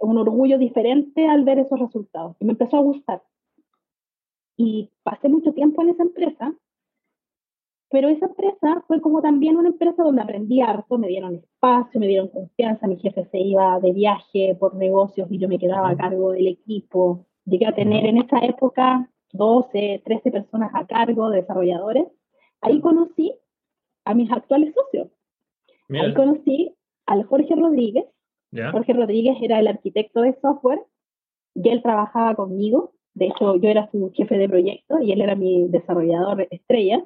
[0.00, 2.36] un orgullo diferente al ver esos resultados.
[2.40, 3.22] Y me empezó a gustar.
[4.56, 6.54] Y pasé mucho tiempo en esa empresa,
[7.90, 12.08] pero esa empresa fue como también una empresa donde aprendí harto, me dieron espacio, me
[12.08, 15.96] dieron confianza, mi jefe se iba de viaje por negocios y yo me quedaba a
[15.96, 17.26] cargo del equipo.
[17.44, 22.06] Llegué a tener en esa época 12, 13 personas a cargo, de desarrolladores.
[22.60, 23.34] Ahí conocí
[24.04, 25.08] a mis actuales socios.
[25.90, 26.74] Ahí conocí
[27.06, 28.06] al Jorge Rodríguez.
[28.72, 30.80] Jorge Rodríguez era el arquitecto de software
[31.54, 32.93] y él trabajaba conmigo.
[33.14, 37.04] De hecho, yo era su jefe de proyecto y él era mi desarrollador estrella.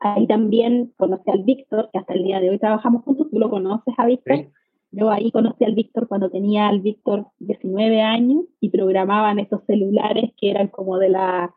[0.00, 3.28] Ahí también conocí al Víctor, que hasta el día de hoy trabajamos juntos.
[3.30, 4.48] Tú lo conoces a Víctor.
[4.90, 10.30] Yo ahí conocí al Víctor cuando tenía al Víctor 19 años y programaban estos celulares
[10.36, 11.54] que eran como de la,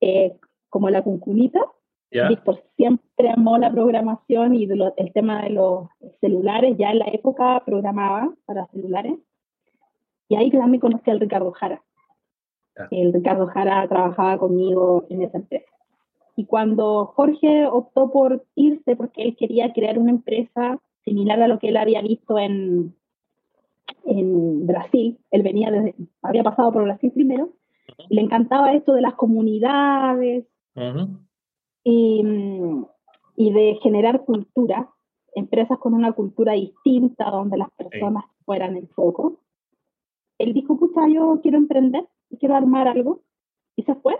[0.00, 0.36] eh,
[0.68, 1.60] como la cuncunita.
[2.10, 5.88] Víctor siempre amó la programación y el tema de los
[6.20, 9.14] celulares, ya en la época programaba para celulares.
[10.28, 11.82] Y ahí también conocí al Ricardo Jara.
[12.90, 15.70] El Ricardo Jara trabajaba conmigo en esa empresa.
[16.36, 21.58] Y cuando Jorge optó por irse porque él quería crear una empresa similar a lo
[21.58, 22.94] que él había visto en,
[24.04, 25.18] en Brasil.
[25.30, 27.50] Él venía desde, había pasado por Brasil primero,
[28.10, 30.44] le encantaba esto de las comunidades
[31.84, 32.22] y,
[33.36, 34.90] y, de generar cultura,
[35.34, 39.40] empresas con una cultura distinta donde las personas fueran el foco.
[40.38, 42.06] Él dijo, pucha, yo quiero emprender
[42.38, 43.22] quiero armar algo,
[43.76, 44.16] y se fue.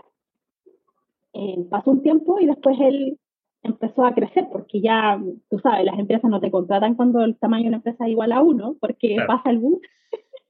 [1.33, 3.19] Eh, pasó un tiempo y después él
[3.63, 7.63] empezó a crecer, porque ya, tú sabes, las empresas no te contratan cuando el tamaño
[7.63, 9.79] de una empresa es igual a uno, porque pasa el bus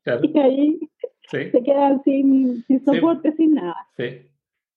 [0.23, 0.80] y ahí
[1.30, 3.88] se quedan sin, sin soporte, sin nada.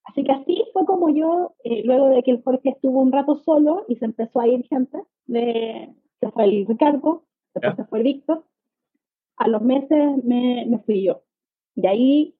[0.03, 3.37] Así que así fue como yo, eh, luego de que el Jorge estuvo un rato
[3.37, 7.23] solo y se empezó a ir gente, de, se fue el Ricardo,
[7.53, 8.43] después se fue el Víctor,
[9.37, 11.23] a los meses me, me, fui yo.
[11.75, 12.35] Y ahí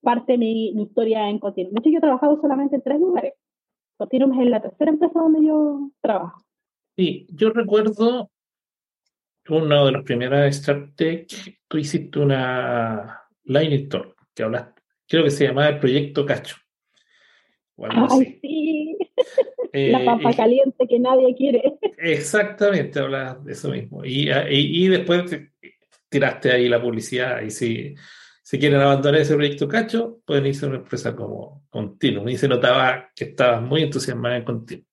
[0.00, 1.72] parte mi, mi historia en continuo.
[1.72, 3.34] De hecho, yo he trabajado solamente en tres lugares.
[3.96, 6.42] Continuum es la tercera empresa donde yo trabajo.
[6.96, 8.30] Sí, yo recuerdo
[9.48, 11.26] una de las primeras StartTech,
[11.68, 16.56] tú hiciste una Line Store, que hablaste, creo que se llamaba el Proyecto Cacho.
[17.78, 18.98] Ay, sí.
[19.74, 21.78] Eh, la papa caliente que nadie quiere.
[21.98, 24.02] Exactamente, hablas de eso mismo.
[24.02, 25.30] Y, y, y después
[26.08, 27.94] tiraste ahí la publicidad y sí
[28.48, 32.30] si quieren abandonar ese proyecto cacho, pueden irse a una empresa como Continuum.
[32.30, 34.86] Y se notaba que estabas muy entusiasmada en Continuum.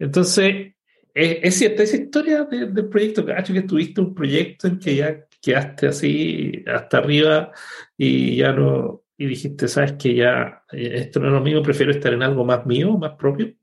[0.00, 0.74] Entonces,
[1.14, 5.86] es, cierta esa historia del proyecto cacho, que tuviste un proyecto en que ya quedaste
[5.86, 7.52] así hasta arriba
[7.96, 11.92] y ya no, y dijiste, sabes que ya eh, esto no es lo mío, prefiero
[11.92, 13.54] estar en algo más mío, más propio.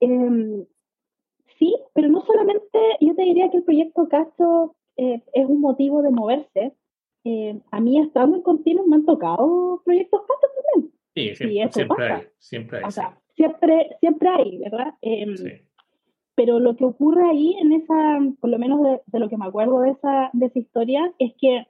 [0.00, 0.66] Em,
[1.58, 6.02] sí, pero no solamente, yo te diría que el proyecto Cacho eh, es un motivo
[6.02, 6.74] de moverse,
[7.24, 10.92] eh, a mí estando en continuo me han tocado proyectos tantos también.
[11.14, 11.34] Sí,
[11.72, 12.84] siempre, hay, siempre hay.
[12.84, 14.94] O sea, siempre, siempre hay, ¿verdad?
[15.00, 15.50] Em, sí.
[16.34, 19.80] Pero lo que ocurre ahí, en esa, por lo menos de, lo que me acuerdo
[19.80, 21.66] de esa, de esa historia, es que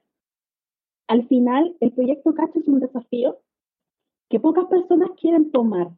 [1.06, 3.38] al final el proyecto Cacho es un desafío
[4.30, 5.90] que pocas personas quieren tomar.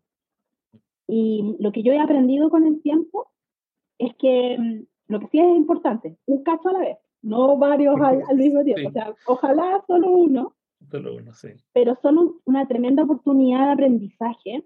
[1.06, 3.30] Y lo que yo he aprendido con el tiempo
[3.98, 7.96] es que mm, lo que sí es importante, un cacho a la vez no varios
[8.00, 8.88] al, mismo tiempo.
[8.88, 10.54] O sea, ojalá solo uno.
[10.90, 11.48] Solo uno, sí.
[11.72, 14.64] Pero son una tremenda oportunidad de aprendizaje,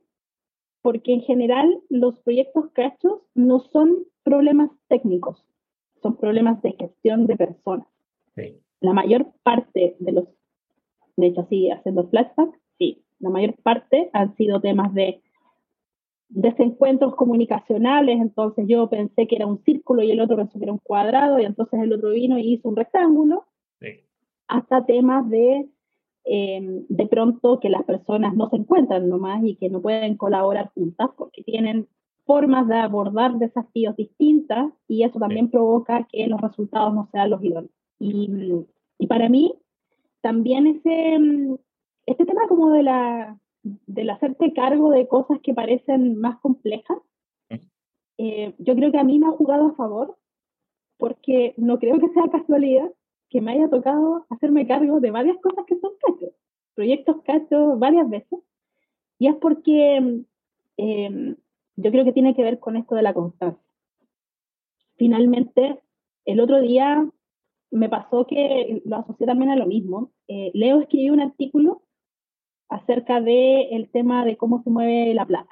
[0.83, 5.45] porque en general los proyectos cachos no son problemas técnicos,
[6.03, 7.87] son problemas de gestión de personas.
[8.35, 8.61] Sí.
[8.81, 10.25] La mayor parte de los,
[11.17, 15.23] de hecho, sí, haciendo flashback, sí, la mayor parte han sido temas de
[16.31, 20.73] desencuentros comunicacionales, entonces yo pensé que era un círculo y el otro pensó que era
[20.73, 23.47] un cuadrado, y entonces el otro vino y hizo un rectángulo,
[24.49, 25.69] hasta temas de
[26.25, 30.71] em, de pronto que las personas no se encuentran nomás y que no pueden colaborar
[30.75, 31.89] juntas porque tienen
[32.27, 37.43] formas de abordar desafíos distintas y eso también provoca que los resultados no sean los
[37.43, 37.73] idóneos.
[37.99, 38.29] Y,
[38.99, 39.55] y para mí,
[40.21, 41.19] también ese,
[42.07, 46.99] este tema como de la, del hacerte cargo de cosas que parecen más complejas,
[48.19, 50.19] eh, yo creo que a mí me ha jugado a favor,
[50.99, 52.91] porque no creo que sea casualidad
[53.31, 56.35] que me haya tocado hacerme cargo de varias cosas que son cachos,
[56.75, 58.41] proyectos cachos varias veces,
[59.19, 60.25] y es porque
[60.77, 61.37] eh,
[61.77, 63.71] yo creo que tiene que ver con esto de la constancia.
[64.97, 65.81] Finalmente,
[66.27, 67.09] el otro día
[67.71, 70.11] me pasó que lo asocié también a lo mismo.
[70.29, 71.83] Eh, Leo escribió un artículo
[72.71, 75.51] acerca del el tema de cómo se mueve la plata.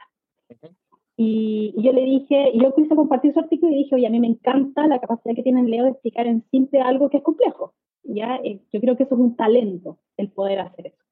[1.17, 4.21] y, yo le dije, y yo quise compartir su artículo y dije, oye, a mí
[4.21, 7.75] me encanta la capacidad que tiene Leo de explicar en simple algo que es complejo.
[8.05, 8.37] ¿ya?
[8.45, 11.05] Eh, yo creo que eso es un talento, el poder hacer eso.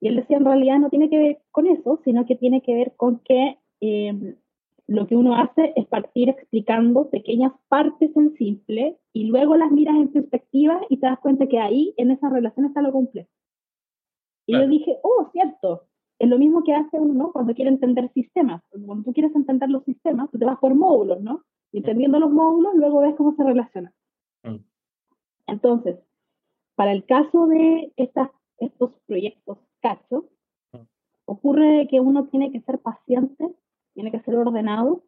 [0.00, 2.74] Y él decía, en realidad no tiene que ver con eso, sino que tiene que
[2.74, 4.36] ver con que eh,
[4.86, 9.96] lo que uno hace es partir explicando pequeñas partes en simple y luego las miras
[9.96, 13.28] en perspectiva y te das cuenta que ahí, en esa relación, está lo complejo.
[14.46, 15.86] Y yo dije, oh, cierto,
[16.18, 18.62] es lo mismo que hace uno cuando quiere entender sistemas.
[18.70, 21.42] Cuando tú quieres entender los sistemas, tú te vas por módulos, ¿no?
[21.72, 23.92] Y entendiendo los módulos, luego ves cómo se relacionan.
[24.44, 24.56] Mm.
[25.48, 25.98] Entonces,
[26.76, 30.24] para el caso de estas, estos proyectos cachos,
[30.72, 30.78] mm.
[31.26, 33.54] ocurre que uno tiene que ser paciente
[33.96, 35.02] tiene que ser ordenado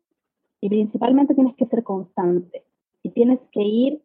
[0.60, 2.64] y principalmente tienes que ser constante.
[3.02, 4.02] Y tienes que ir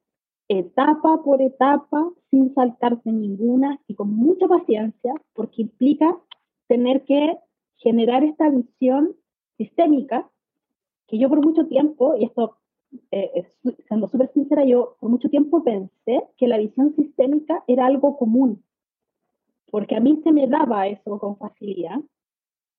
[0.48, 6.18] etapa por etapa sin saltarte ninguna y con mucha paciencia porque implica
[6.68, 7.38] tener que
[7.78, 9.16] generar esta visión
[9.58, 10.30] sistémica
[11.08, 12.58] que yo por mucho tiempo, y esto
[13.12, 13.46] eh,
[13.88, 18.64] siendo súper sincera, yo por mucho tiempo pensé que la visión sistémica era algo común,
[19.70, 22.00] porque a mí se me daba eso con facilidad,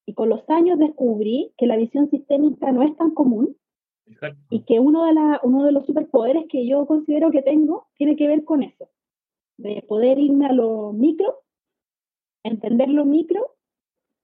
[0.07, 3.57] y con los años descubrí que la visión sistémica no es tan común
[4.51, 8.63] y que uno de, los superpoderes que yo considero que tengo tiene que ver con
[8.63, 8.89] eso,
[9.57, 11.43] de poder irme a lo micro,
[12.43, 13.55] entender lo micro,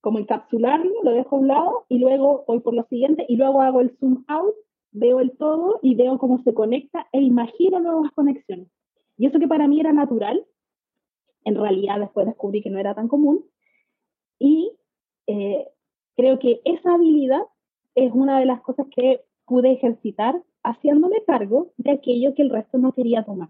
[0.01, 3.63] como encapsularlo, lo dejo a un lado y luego voy por lo siguiente y luego
[3.63, 4.55] hago el zoom out,
[4.93, 8.69] veo el todo y veo cómo se conecta e imagino nuevas conexiones.
[9.17, 10.47] Y eso que para mí era natural,
[11.45, 13.45] en realidad después descubrí que no era tan común.
[14.39, 14.73] Y
[15.27, 15.69] eh,
[16.17, 17.43] creo que esa habilidad
[17.95, 22.79] es una de las cosas que pude ejercitar haciéndome cargo de aquello que el resto
[22.79, 23.49] no quería tomar.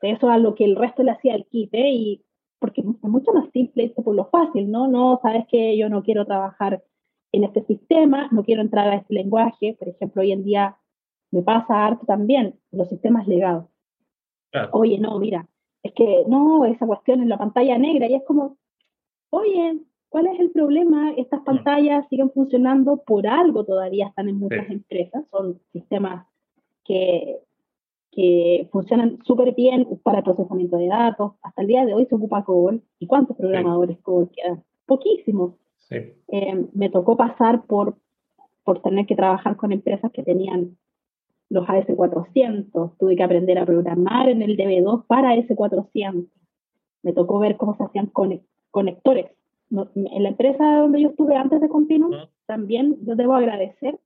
[0.00, 2.24] eso a lo que el resto le hacía el quite y
[2.58, 4.86] porque es mucho más simple por lo fácil, ¿no?
[4.86, 6.82] No, sabes que yo no quiero trabajar
[7.32, 10.76] en este sistema, no quiero entrar a este lenguaje, por ejemplo, hoy en día
[11.32, 13.66] me pasa harto también los sistemas legados.
[14.72, 15.48] Oye, no, mira,
[15.82, 18.58] es que no, esa cuestión en la pantalla negra y es como,
[19.30, 19.80] oye,
[20.12, 21.14] ¿Cuál es el problema?
[21.16, 21.44] Estas mm.
[21.44, 26.26] pantallas siguen funcionando por algo todavía, están en muchas empresas, son sistemas
[26.84, 27.38] que,
[28.10, 31.32] que funcionan súper bien para el procesamiento de datos.
[31.40, 32.82] Hasta el día de hoy se ocupa COBOL.
[32.98, 34.62] ¿Y cuántos programadores COBOL quedan?
[34.84, 35.54] Poquísimos.
[35.88, 37.96] Eh, me tocó pasar por,
[38.64, 40.76] por tener que trabajar con empresas que tenían
[41.48, 42.98] los AS400.
[42.98, 46.26] Tuve que aprender a programar en el DB2 para AS400.
[47.02, 48.12] Me tocó ver cómo se hacían
[48.70, 49.30] conectores
[49.72, 52.12] en la empresa donde yo estuve antes de Continuum,
[52.46, 53.98] también yo debo agradecer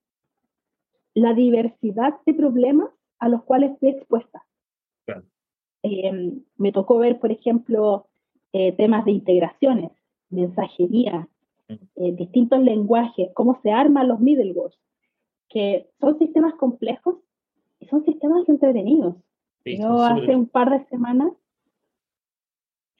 [1.14, 4.44] la diversidad de problemas a los cuales fui expuesta.
[5.82, 8.06] Eh, me tocó ver, por ejemplo,
[8.52, 9.92] eh, temas de integraciones,
[10.30, 11.28] mensajería,
[11.68, 14.78] eh, distintos lenguajes, cómo se arman los middlewares,
[15.48, 17.16] que son sistemas complejos
[17.80, 19.16] y son sistemas entretenidos.
[19.64, 21.32] yo hace un par de semanas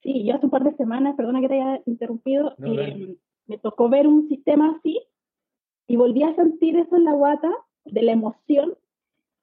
[0.06, 3.16] Sí, yo hace un par de semanas, perdona que te haya interrumpido, eh,
[3.48, 5.02] me tocó ver un sistema así
[5.88, 7.50] y volví a sentir eso en la guata
[7.84, 8.74] de la emoción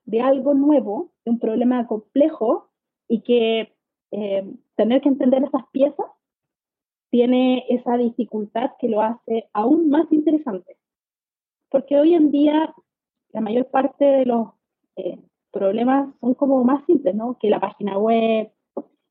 [0.06, 2.70] de algo nuevo, de un problema complejo
[3.10, 3.74] y que
[4.12, 6.08] eh, tener que entender esas piezas
[7.10, 10.78] tiene esa dificultad que lo hace aún más interesante.
[11.68, 12.74] Porque hoy en día
[13.34, 14.48] la mayor parte de los
[14.96, 15.20] eh,
[15.52, 17.38] problemas son como más simples, ¿no?
[17.38, 18.50] Que la página web,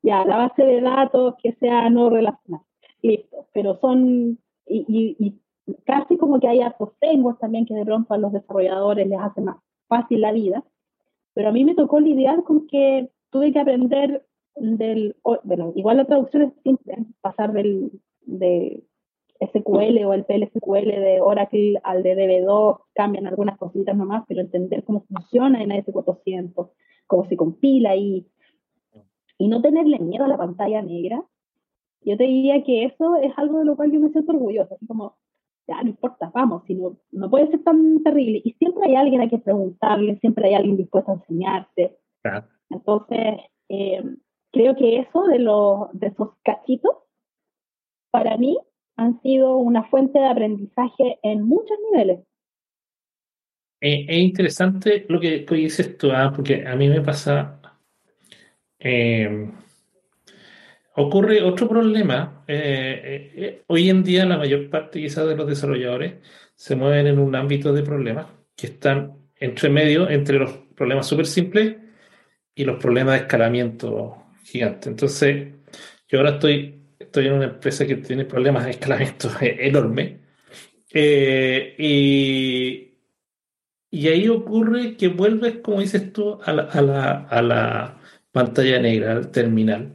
[0.02, 2.62] ya, la base de datos que sea no relacional.
[3.02, 5.38] Listo, pero son, y,
[5.84, 9.40] casi como que hay hartos frameworks también que de pronto a los desarrolladores les hace
[9.40, 9.56] más
[9.88, 10.64] fácil la vida,
[11.34, 14.26] pero a mí me tocó lidiar con que tuve que aprender
[14.56, 17.90] del, bueno, igual la traducción es simple, pasar del,
[18.22, 18.84] de
[19.40, 24.84] SQL o el PLSQL de Oracle al de DB2, cambian algunas cositas nomás, pero entender
[24.84, 26.70] cómo funciona en AS400,
[27.06, 28.26] cómo se compila y,
[29.42, 31.20] y no tenerle miedo a la pantalla negra,
[32.02, 34.86] yo te diría que eso es algo de lo cual yo me siento orgullosa, así
[34.86, 35.16] como,
[35.66, 38.40] ya no importa, vamos, si no, no puede ser tan terrible.
[38.44, 41.98] Y siempre hay alguien a que preguntarle, siempre hay alguien dispuesto a enseñarte.
[42.70, 44.04] Entonces, eh,
[44.52, 46.94] creo que eso de, los, de esos cachitos,
[48.12, 48.56] para mí,
[48.96, 52.20] han sido una fuente de aprendizaje en muchos niveles.
[53.80, 56.32] Eh, es interesante lo que, dices tú, ¿ah?
[56.32, 57.58] porque a mí me pasa.
[58.84, 59.50] Eh,
[60.96, 62.44] ocurre otro problema.
[63.66, 66.14] hoy en día, la mayor parte quizás de los desarrolladores
[66.54, 68.26] se mueven en un ámbito de problemas
[68.56, 71.76] que están entre medio entre los problemas súper simples
[72.54, 74.88] y los problemas de escalamiento gigante.
[74.88, 75.48] Entonces,
[76.08, 80.20] yo ahora estoy, estoy en una empresa que tiene problemas de escalamiento enormes.
[80.92, 82.94] Eh, y,
[83.90, 88.00] y, ahí ocurre que vuelves, como dices tú, a la, a la, a la
[88.32, 89.92] pantalla negra, al terminal.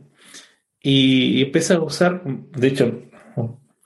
[0.82, 3.02] Y, empiezas a usar, de hecho,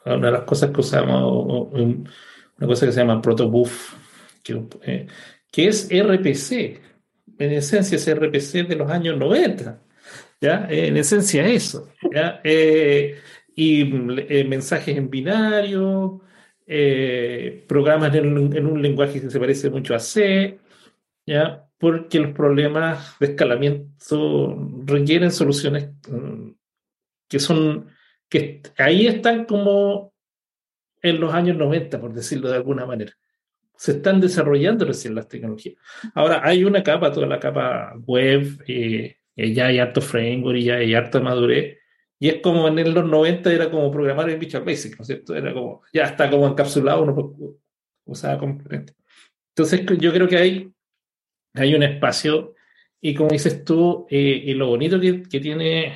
[0.06, 3.96] una de las cosas que usamos, una cosa que se llama protobuf,
[4.44, 5.08] que, eh,
[5.52, 6.82] que es RPC.
[7.40, 9.82] En esencia es RPC de los años 90.
[10.42, 10.68] ¿ya?
[10.70, 12.42] En esencia eso, ¿ya?
[12.44, 13.20] Eh,
[13.56, 13.82] y
[14.28, 16.22] eh, mensajes en binario,
[16.66, 20.60] eh, programas en, un lenguaje que se parece mucho a C,
[21.26, 21.70] ¿ya?
[21.82, 24.56] Porque los problemas de escalamiento
[24.86, 26.52] requieren soluciones mm,
[27.28, 27.88] que son,
[28.30, 30.14] que ahí están como
[31.02, 33.14] en los años 90, por decirlo de alguna manera
[33.82, 35.76] se están desarrollando recién las tecnologías.
[36.14, 40.94] Ahora, hay una capa, toda la capa web, eh, ya hay harto framework ya hay
[40.94, 41.80] harta madurez.
[42.20, 45.34] Y es como en los 90 era como programar en Visual Basic, ¿no es cierto?
[45.34, 47.58] Era como, ya está como encapsulado, uno
[48.06, 48.94] usaba completamente.
[49.56, 50.72] Entonces yo creo que hay,
[51.54, 52.56] hay un espacio
[53.02, 55.96] y como dices tú, eh, y lo bonito que, que, tiene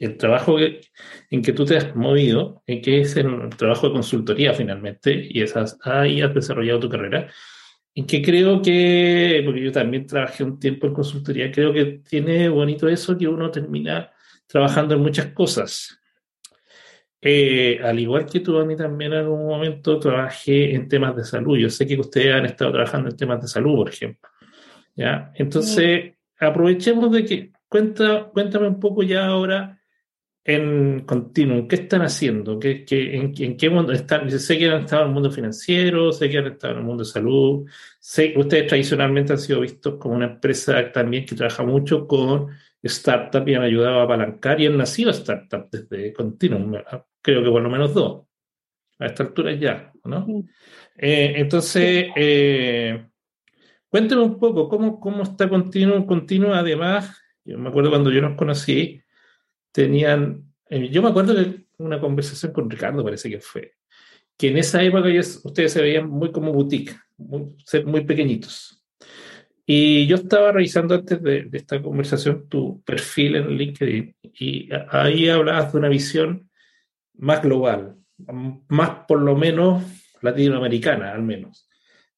[0.00, 4.52] el trabajo en que tú te has movido, en que es el trabajo de consultoría
[4.52, 7.30] finalmente, y esas, ahí has desarrollado tu carrera,
[7.94, 12.48] en que creo que, porque yo también trabajé un tiempo en consultoría, creo que tiene
[12.48, 14.10] bonito eso que uno termina
[14.46, 15.98] trabajando en muchas cosas.
[17.20, 21.24] Eh, al igual que tú, a mí también en algún momento trabajé en temas de
[21.24, 21.56] salud.
[21.56, 24.31] Yo sé que ustedes han estado trabajando en temas de salud, por ejemplo.
[24.94, 25.32] ¿Ya?
[25.34, 29.78] Entonces, aprovechemos de que, cuenta, cuéntame un poco ya ahora
[30.44, 32.58] en continuo, ¿qué están haciendo?
[32.58, 34.28] ¿Qué, en, qué mundo están?
[34.30, 37.04] Sé que han estado en el mundo financiero, sé que han estado en el mundo
[37.04, 37.68] de salud,
[38.00, 42.48] sé que ustedes tradicionalmente han sido vistos como una empresa también que trabaja mucho con
[42.84, 46.82] startups y han ayudado a apalancar y han nacido startups desde continuo,
[47.20, 48.26] creo que por lo menos dos,
[48.98, 50.26] a esta altura ya, ¿no?
[50.96, 53.06] Eh, entonces, eh,
[53.92, 56.54] cuénteme un poco, ¿cómo, cómo está continuo, continuo?
[56.54, 57.14] Además,
[57.44, 59.02] yo me acuerdo cuando yo nos conocí,
[59.70, 63.74] tenían, eh, yo me acuerdo de una conversación con Ricardo, parece que fue,
[64.38, 65.10] que en esa época
[65.44, 68.82] ustedes se veían muy como boutique, muy, muy pequeñitos.
[69.66, 75.70] Y yo estaba revisando antes de, esta conversación tu perfil en LinkedIn y ahí hablabas
[75.70, 76.48] de una visión
[77.18, 77.96] más global,
[78.68, 79.84] más por lo menos
[80.22, 81.68] latinoamericana al menos,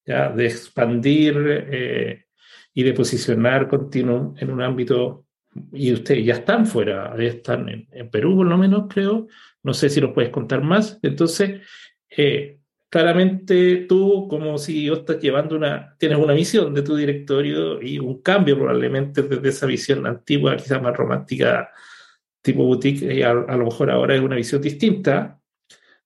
[0.07, 0.31] ¿ya?
[0.31, 1.35] de expandir
[1.71, 2.25] eh,
[2.73, 5.25] y de posicionar Continuum en un ámbito
[5.73, 9.29] y ustedes ya están fuera, ya están en, Perú por lo menos, creo.
[9.63, 10.99] No sé si los puedes contar más.
[11.03, 11.61] Entonces,
[12.11, 17.99] eh, claramente tú como CEO estás llevando una, tienes una visión de tu directorio y
[17.99, 21.71] un cambio probablemente desde esa visión antigua, quizás más romántica,
[22.43, 25.41] tipo boutique, y a, lo mejor ahora es una visión distinta,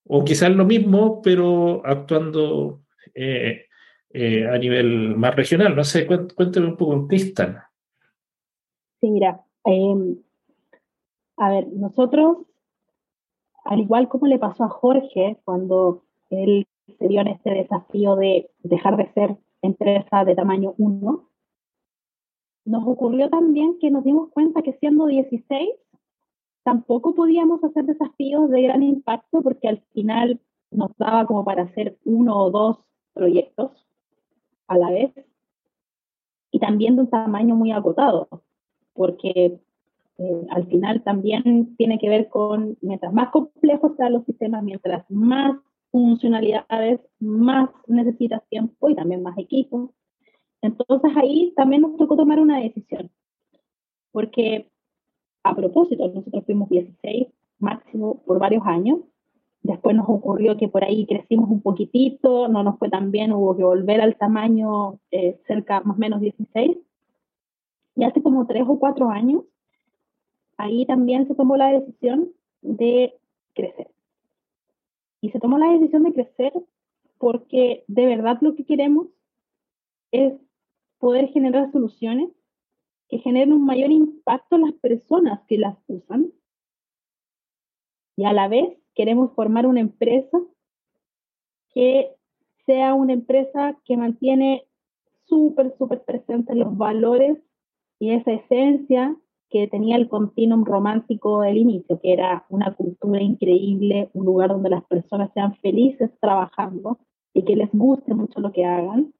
[0.04, 2.84] o quizás lo mismo, pero actuando
[3.14, 3.66] eh,
[4.10, 5.76] eh, a nivel más regional.
[5.76, 7.58] No sé, cuéntame un poco en Cristian.
[9.00, 10.16] Sí, mira, em,
[11.36, 12.38] a ver, nosotros,
[13.64, 16.66] al igual como le pasó a Jorge cuando él
[16.98, 21.28] se dio en este desafío de dejar de ser empresa de tamaño 1,
[22.64, 25.70] nos ocurrió también que nos dimos cuenta que siendo 16,
[26.64, 30.40] tampoco podíamos hacer desafíos de gran impacto porque al final
[30.70, 32.78] nos daba como para hacer uno o dos
[33.14, 33.87] proyectos
[34.68, 35.12] a la vez
[36.50, 38.28] y también de un tamaño muy agotado
[38.98, 39.60] porque
[40.18, 45.08] eh, al final también tiene que ver con, mientras más complejos sean los sistemas, mientras
[45.08, 45.56] más
[45.92, 49.94] funcionalidades, más necesitas tiempo y también más equipo.
[50.60, 53.10] Entonces ahí también nos tocó tomar una decisión,
[54.10, 54.68] porque
[55.44, 57.28] a propósito, nosotros fuimos 16
[57.60, 58.98] máximo por varios años,
[59.62, 63.56] después nos ocurrió que por ahí crecimos un poquitito, no nos fue tan bien, hubo
[63.56, 66.78] que volver al tamaño eh, cerca más o menos 16.
[67.96, 69.42] Y hace como tres o cuatro años,
[70.56, 72.28] ahí también se tomó la decisión
[72.62, 73.14] de
[73.54, 73.90] crecer.
[75.20, 76.52] Y se tomó la decisión de crecer
[77.18, 79.08] porque de verdad lo que queremos
[80.12, 80.34] es
[80.98, 82.30] poder generar soluciones
[83.08, 86.30] que generen un mayor impacto en las personas que las usan
[88.18, 90.40] y a la vez queremos formar una empresa
[91.72, 92.16] que
[92.66, 94.66] sea una empresa que mantiene
[95.26, 97.38] súper, súper presentes los valores
[98.00, 99.14] y esa esencia
[99.50, 104.70] que tenía el continuum romántico del inicio, que era una cultura increíble, un lugar donde
[104.70, 106.98] las personas sean felices trabajando
[107.32, 109.14] y que les guste mucho lo que hagan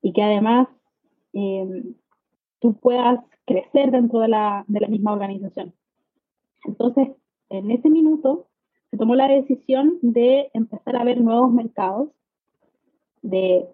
[0.00, 0.68] y que además
[1.32, 1.82] eh,
[2.60, 5.74] tú puedas crecer dentro de la, de la misma organización.
[6.64, 7.08] Entonces,
[7.50, 8.46] en ese minuto
[8.90, 12.08] se tomó la decisión de empezar a ver nuevos mercados,
[13.22, 13.66] de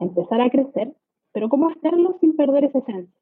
[0.00, 0.94] empezar a crecer,
[1.32, 3.20] pero cómo hacerlo sin perder esa esencia.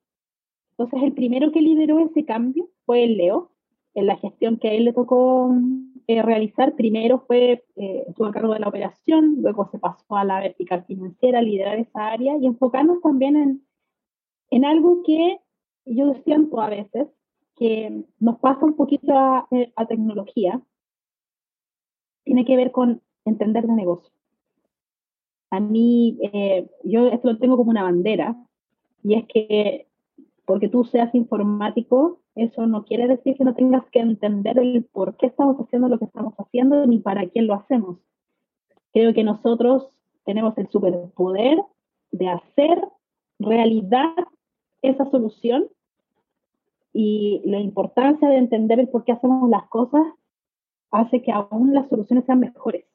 [0.72, 3.50] Entonces, el primero que lideró ese cambio fue el Leo,
[3.96, 5.50] en la gestión que a él le tocó
[6.06, 6.76] eh, realizar.
[6.76, 10.84] Primero fue, eh, estuvo a cargo de la operación, luego se pasó a la vertical
[10.84, 13.66] financiera, liderar esa área y enfocarnos también en,
[14.50, 15.38] en algo que
[15.86, 17.08] yo siento a veces,
[17.56, 20.60] que nos pasa un poquito a, eh, tecnología,
[22.24, 24.12] tiene que ver con entender de negocio.
[25.50, 28.36] A mí, eh, yo esto lo tengo como una bandera,
[29.02, 29.86] y es que
[30.44, 35.16] porque tú seas informático, eso no quiere decir que no tengas que entender el por
[35.16, 37.98] qué estamos haciendo lo que estamos haciendo ni para quién lo hacemos.
[38.92, 39.88] Creo que nosotros
[40.24, 41.58] tenemos el superpoder
[42.12, 42.80] de hacer
[43.38, 44.14] realidad
[44.82, 45.68] esa solución
[46.98, 50.02] y la importancia de entender el por qué hacemos las cosas
[50.90, 52.86] hace que aún las soluciones sean mejores.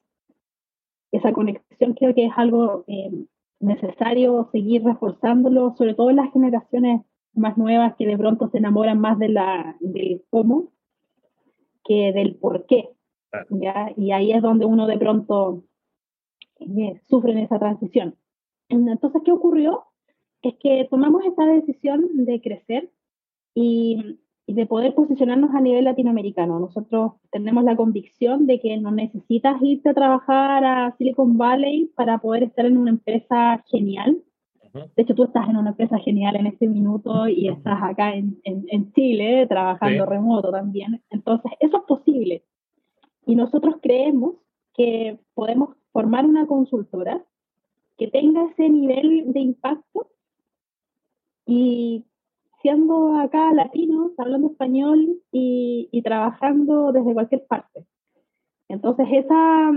[1.12, 3.12] Esa conexión creo que es algo eh,
[3.60, 7.02] necesario seguir reforzándolo, sobre todo en las generaciones
[7.34, 10.72] más nuevas que de pronto se enamoran más de la, del cómo
[11.84, 12.90] que del por qué.
[13.52, 13.94] ¿ya?
[13.98, 15.64] Y ahí es donde uno de pronto
[16.60, 18.16] eh, sufre en esa transición.
[18.68, 19.84] Entonces, ¿qué ocurrió?
[20.42, 22.90] Es que tomamos esta decisión de crecer
[23.54, 26.60] y, de poder posicionarnos a nivel latinoamericano.
[26.60, 32.18] Nosotros tenemos la convicción de que no necesitas irte a trabajar a Silicon Valley para
[32.18, 34.22] poder estar en una empresa genial.
[34.74, 38.42] De hecho, tú estás en una empresa genial en este minuto y estás acá en,
[38.44, 41.02] en, Chile trabajando remoto también.
[41.10, 42.44] Entonces, eso es posible.
[43.26, 44.36] Y nosotros creemos
[44.74, 47.24] que podemos formar una consultora
[47.98, 50.08] que tenga ese nivel de impacto
[51.46, 52.06] y
[52.62, 57.86] siendo acá latinos, hablando español y, trabajando desde cualquier parte.
[58.68, 59.72] Entonces esa,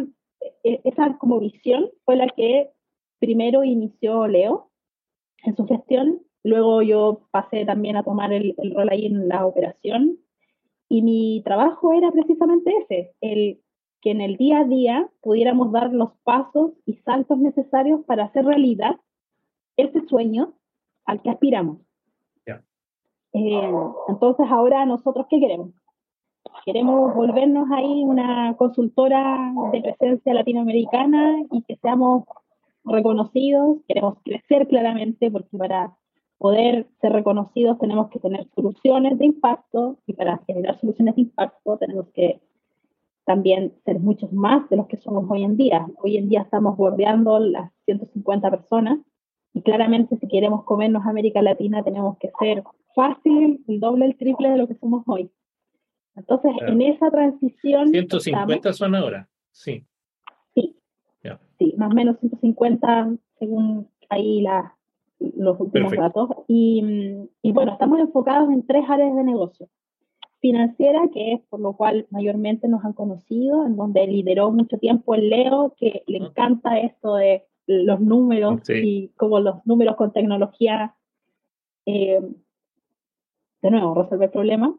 [0.62, 2.70] e, esa como visión fue la que
[3.18, 4.70] primero inició Leo
[5.44, 9.46] en su gestión, luego yo pasé también a tomar el, el rol ahí en la
[9.46, 10.18] operación
[10.88, 13.60] y mi trabajo era precisamente ese, el
[14.00, 18.44] que en el día a día pudiéramos dar los pasos y saltos necesarios para hacer
[18.44, 18.96] realidad
[19.76, 20.54] ese sueño
[21.06, 21.83] al que aspiramos.
[23.34, 23.72] Eh,
[24.08, 25.70] entonces, ahora nosotros, ¿qué queremos?
[26.64, 32.24] Queremos volvernos ahí una consultora de presencia latinoamericana y que seamos
[32.84, 35.96] reconocidos, queremos crecer claramente porque para
[36.38, 41.76] poder ser reconocidos tenemos que tener soluciones de impacto y para generar soluciones de impacto
[41.78, 42.40] tenemos que
[43.24, 45.86] también ser muchos más de los que somos hoy en día.
[46.02, 48.98] Hoy en día estamos bordeando las 150 personas
[49.54, 54.50] y claramente si queremos comernos América Latina tenemos que ser fácil, el doble, el triple
[54.50, 55.30] de lo que somos hoy.
[56.16, 57.88] Entonces, en esa transición...
[57.88, 59.84] 150 son ahora, sí.
[60.54, 60.76] Sí,
[61.58, 64.76] sí, más o menos 150 según ahí la,
[65.18, 66.30] los últimos datos.
[66.48, 69.68] Y, y, bueno, estamos enfocados en tres áreas de negocio.
[70.40, 75.14] Financiera, que es por lo cual mayormente nos han conocido, en donde lideró mucho tiempo
[75.14, 80.94] el Leo, que le encanta esto de los números y como los números con tecnología
[81.86, 82.20] eh,
[83.62, 84.72] de nuevo, resolver problemas.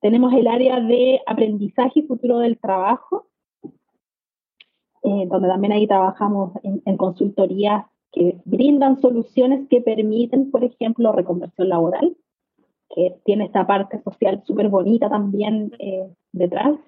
[0.00, 3.28] Tenemos el área de aprendizaje y futuro del trabajo,
[5.02, 11.12] eh, donde también ahí trabajamos en, en, consultorías que brindan soluciones que permiten, por ejemplo,
[11.12, 12.16] reconversión laboral,
[12.88, 16.78] que tiene esta parte social súper bonita también eh, detrás.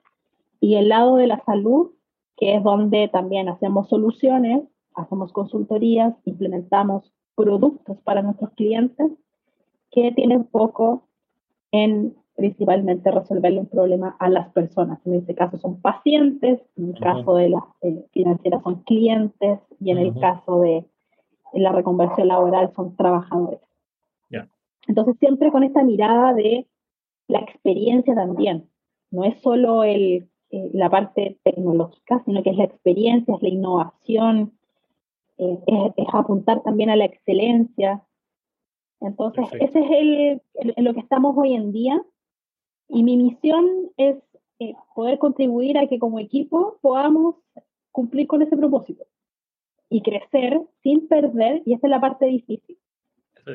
[0.61, 1.93] Y el lado de la salud,
[2.37, 4.65] que es donde también hacemos soluciones,
[4.95, 9.11] hacemos consultorías, implementamos productos para nuestros clientes
[9.91, 11.09] que tienen poco
[11.71, 14.99] en principalmente resolverle un problema a las personas.
[15.07, 19.91] En este caso son pacientes, en el caso de las eh, financieras son clientes y
[19.91, 20.87] en el caso de
[21.53, 23.61] la reconversión laboral son trabajadores.
[24.89, 26.67] Entonces siempre con esta mirada de
[27.29, 28.69] la experiencia también.
[29.13, 33.49] No es solo el, eh, la parte tecnológica, sino que es la experiencia, es la
[33.49, 34.53] innovación,
[35.39, 38.05] eh, es, apuntar también a la excelencia.
[39.01, 42.01] Entonces, ese es el, lo que estamos hoy en día
[42.89, 44.17] y mi misión es
[44.59, 47.37] eh, poder contribuir a que como equipo podamos
[47.91, 49.05] cumplir con ese propósito
[49.89, 52.79] y crecer sin perder, y esta es la parte difícil.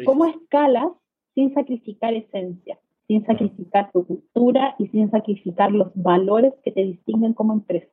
[0.06, 0.92] ¿Cómo escalas
[1.34, 7.34] sin sacrificar esencia, sin sacrificar tu cultura y sin sacrificar los valores que te distinguen
[7.34, 7.92] como empresa?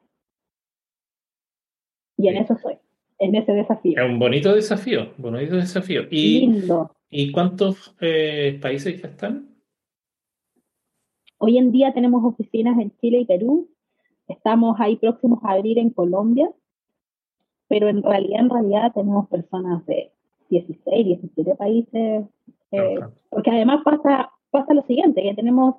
[2.17, 2.79] Y en eso soy,
[3.25, 3.99] en ese desafío.
[3.99, 6.03] Es un bonito desafío, bonito desafío.
[6.11, 6.91] Y, Lindo.
[7.11, 9.49] ¿Y cuántos eh, países ya están?
[11.39, 13.69] Hoy en día tenemos oficinas en Chile y Perú,
[14.29, 16.51] estamos ahí próximos a abrir en Colombia,
[17.69, 20.13] pero en realidad, en realidad tenemos personas de
[20.51, 22.25] 16, 17 países,
[22.73, 23.01] eh,
[23.31, 25.77] porque además pasa, pasa lo siguiente, que tenemos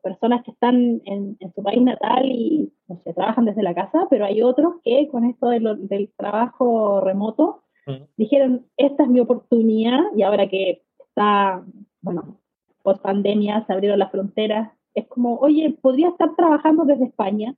[0.00, 4.24] personas que están en, su país natal y no sé, trabajan desde la casa, pero
[4.24, 7.62] hay otros que con esto del trabajo remoto
[8.16, 11.64] dijeron, esta es mi oportunidad y ahora que está,
[12.02, 12.38] bueno,
[12.82, 17.54] post pandemia se abrieron las fronteras, es como, oye, podría estar trabajando desde España,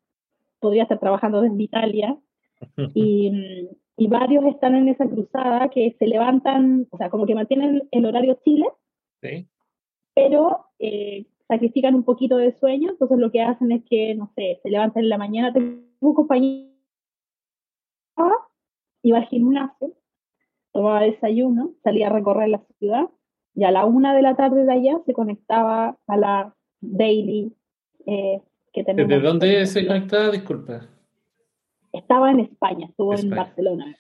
[0.61, 2.17] podría estar trabajando desde Italia,
[2.95, 7.89] y, y, varios están en esa cruzada que se levantan, o sea, como que mantienen
[7.91, 8.67] el horario Chile,
[9.21, 9.49] ¿Sí?
[10.15, 14.59] pero eh, sacrifican un poquito de sueño, entonces lo que hacen es que, no sé,
[14.63, 16.71] se levantan en la mañana, tengo un compañero,
[19.03, 19.93] iba al gimnasio,
[20.73, 23.05] tomaba desayuno, salía a recorrer la ciudad,
[23.55, 27.55] y a la una de la tarde de allá se conectaba a la daily
[28.07, 28.41] eh,
[28.73, 29.11] que tenemos.
[29.11, 30.31] ¿Desde dónde se conectaba?
[30.31, 30.89] Disculpa.
[31.93, 33.95] Estaba en España, estuvo en Barcelona.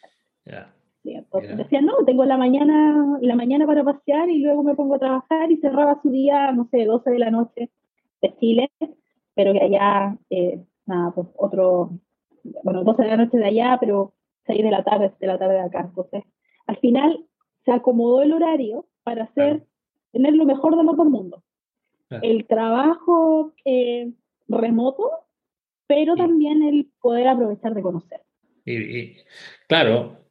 [1.05, 5.01] Entonces decía, no, tengo la mañana, la mañana para pasear y luego me pongo a
[5.01, 7.71] trabajar y cerraba su día, no sé, 12 de la noche
[8.21, 8.71] de Chile,
[9.35, 11.91] pero que allá, eh, nada, pues otro,
[12.63, 14.15] bueno, 12 de la noche de allá, pero
[14.47, 15.81] 6 de la tarde, de la tarde de acá.
[15.81, 16.25] Entonces,
[16.67, 17.27] al final
[17.65, 19.65] se acomodó el horario para hacer,
[20.13, 21.43] tener lo mejor de los dos mundos.
[22.21, 24.13] El trabajo eh,
[24.47, 25.11] remoto,
[25.87, 28.21] pero también el poder aprovechar de conocer.
[28.67, 29.17] Y,
[29.67, 30.22] claro,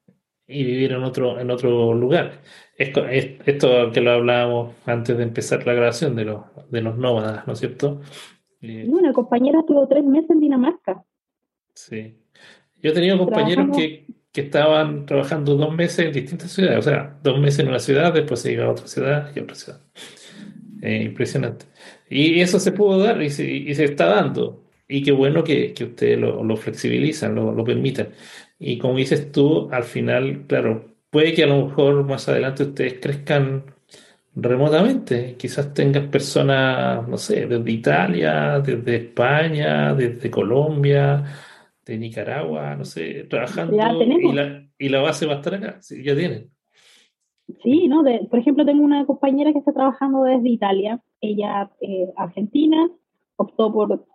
[0.51, 2.41] y vivir en otro, en otro lugar.
[2.77, 7.45] Esto, esto que lo hablábamos antes de empezar la grabación de los, de los nómadas,
[7.45, 8.01] ¿no es cierto?
[8.61, 11.03] Una compañera estuvo tres meses en Dinamarca.
[11.73, 12.15] Sí.
[12.81, 17.19] Yo he tenido compañeros que, que, estaban trabajando dos meses en distintas ciudades, o sea,
[17.23, 19.81] dos meses en una ciudad, después se iba a otra ciudad y otra ciudad.
[20.81, 21.65] Eh, impresionante.
[22.09, 24.63] Y eso se pudo dar y se, y se está dando.
[24.87, 28.09] Y qué bueno que, que ustedes lo, lo, flexibilizan, lo, lo permitan.
[28.63, 32.99] Y como dices tú, al final, claro, puede que a lo mejor más adelante ustedes
[33.01, 33.65] crezcan
[34.35, 35.35] remotamente.
[35.35, 41.23] Quizás tengas personas, no sé, desde Italia, desde España, desde Colombia,
[41.83, 43.73] de Nicaragua, no sé, trabajando.
[43.73, 46.51] Y la, y la base va a estar acá, sí, ya tienen.
[47.63, 48.03] Sí, ¿no?
[48.29, 52.89] por ejemplo, tengo una compañera que está trabajando desde Italia, ella eh, argentina,
[53.37, 54.05] optó por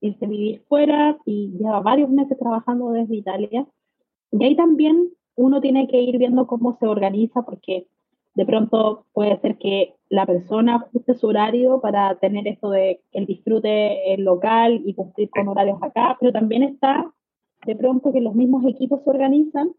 [0.00, 3.66] irse a vivir fuera y lleva varios meses trabajando desde Italia.
[4.30, 7.88] Y ahí también uno tiene que ir viendo cómo se organiza porque
[8.34, 13.26] de pronto puede ser que la persona ajuste su horario para tener esto de el
[13.26, 17.12] disfrute local y cumplir con horarios acá, pero también está
[17.64, 19.72] de pronto que los mismos equipos se organizan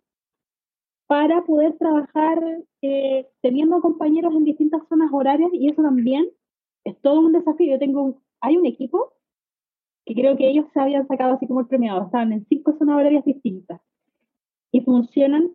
[1.08, 2.42] para poder trabajar
[2.82, 6.30] eh, teniendo compañeros en distintas zonas horarias y eso también
[6.84, 7.74] es todo un desafío.
[7.74, 9.14] Yo tengo, hay un equipo
[10.06, 12.98] que creo que ellos se habían sacado así como el premiado, estaban en cinco zonas
[12.98, 13.82] horarias distintas
[14.76, 15.52] y funcionan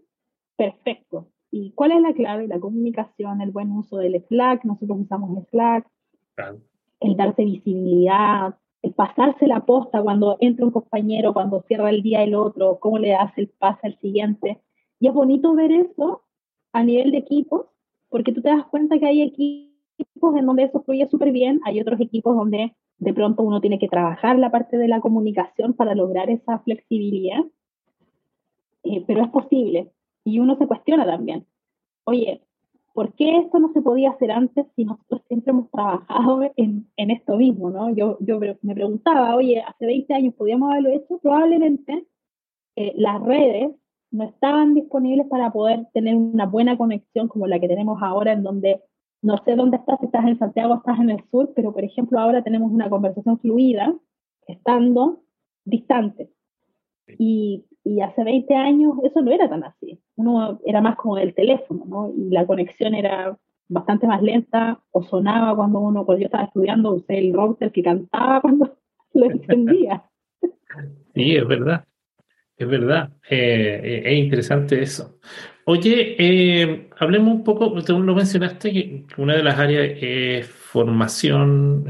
[0.56, 1.28] perfecto.
[1.50, 2.48] ¿Y cuál es la clave?
[2.48, 5.86] La comunicación, el buen uso del Slack, nosotros usamos Slack,
[7.00, 12.22] el darse visibilidad, el pasarse la posta cuando entra un compañero, cuando cierra el día
[12.22, 14.62] el otro, cómo le hace el pase al siguiente.
[14.98, 16.22] Y es bonito ver eso
[16.72, 17.66] a nivel de equipos,
[18.08, 21.78] porque tú te das cuenta que hay equipos en donde eso fluye súper bien, hay
[21.78, 25.94] otros equipos donde de pronto uno tiene que trabajar la parte de la comunicación para
[25.94, 27.44] lograr esa flexibilidad,
[28.84, 29.90] eh, pero es posible.
[30.24, 31.46] Y uno se cuestiona también,
[32.04, 32.42] oye,
[32.92, 37.10] ¿por qué esto no se podía hacer antes si nosotros siempre hemos trabajado en, en
[37.10, 37.70] esto mismo?
[37.70, 37.94] ¿no?
[37.94, 42.06] Yo, yo me preguntaba, oye, hace 20 años podíamos haberlo hecho, probablemente
[42.76, 43.70] eh, las redes
[44.10, 48.42] no estaban disponibles para poder tener una buena conexión como la que tenemos ahora, en
[48.42, 48.82] donde
[49.22, 52.18] no sé dónde estás, si estás en Santiago, estás en el sur, pero por ejemplo
[52.18, 53.94] ahora tenemos una conversación fluida
[54.46, 55.22] estando
[55.64, 56.30] distante.
[57.18, 60.00] Y, y, hace 20 años eso no era tan así.
[60.16, 62.12] Uno era más como del teléfono, ¿no?
[62.16, 63.36] Y la conexión era
[63.68, 67.82] bastante más lenta o sonaba cuando uno, cuando yo estaba estudiando, usé el router que
[67.82, 68.76] cantaba cuando
[69.14, 70.04] lo encendía.
[71.14, 71.84] Sí, es verdad.
[72.56, 73.10] Es verdad.
[73.28, 75.18] Eh, eh, es interesante eso.
[75.64, 81.86] Oye, eh, hablemos un poco, tú lo mencionaste, que una de las áreas es formación.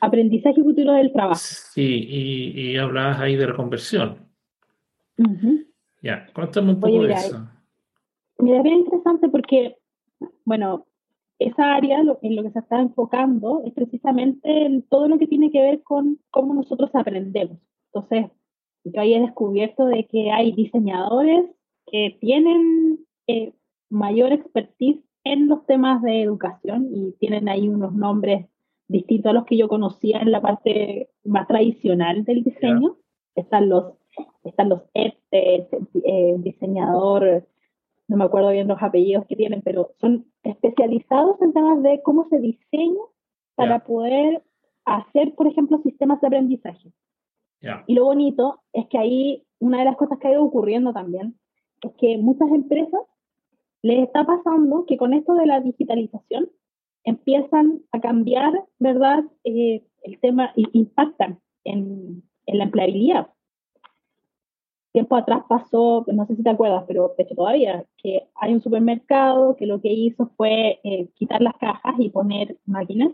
[0.00, 1.40] Aprendizaje futuro del trabajo.
[1.40, 4.16] Sí, y, y hablabas ahí de reconversión.
[6.02, 7.46] Ya, cuéntame un poco de eso.
[8.38, 9.76] Mira, es bien interesante porque,
[10.44, 10.86] bueno,
[11.38, 15.50] esa área en lo que se está enfocando es precisamente en todo lo que tiene
[15.50, 17.58] que ver con cómo nosotros aprendemos.
[17.92, 18.30] Entonces,
[18.84, 21.44] yo ahí he descubierto de que hay diseñadores
[21.86, 23.52] que tienen eh,
[23.88, 28.46] mayor expertise en los temas de educación y tienen ahí unos nombres
[28.90, 32.96] distintos a los que yo conocía en la parte más tradicional del diseño.
[33.34, 33.94] Están los
[34.42, 37.46] están los eh, diseñador,
[38.08, 42.28] no me acuerdo bien los apellidos que tienen, pero son especializados en temas de cómo
[42.28, 43.00] se diseña
[43.54, 44.42] para poder
[44.84, 46.90] hacer, por ejemplo, sistemas de aprendizaje.
[47.86, 51.38] Y lo bonito es que ahí una de las cosas que ha ido ocurriendo también
[51.82, 53.00] es que muchas empresas
[53.82, 56.50] les está pasando que con esto de la digitalización
[57.04, 59.24] empiezan a cambiar, ¿verdad?
[59.44, 63.28] Eh, el tema impactan en, en, la empleabilidad.
[64.92, 68.60] Tiempo atrás pasó, no sé si te acuerdas, pero de hecho todavía, que hay un
[68.60, 73.12] supermercado que lo que hizo fue eh, quitar las cajas y poner máquinas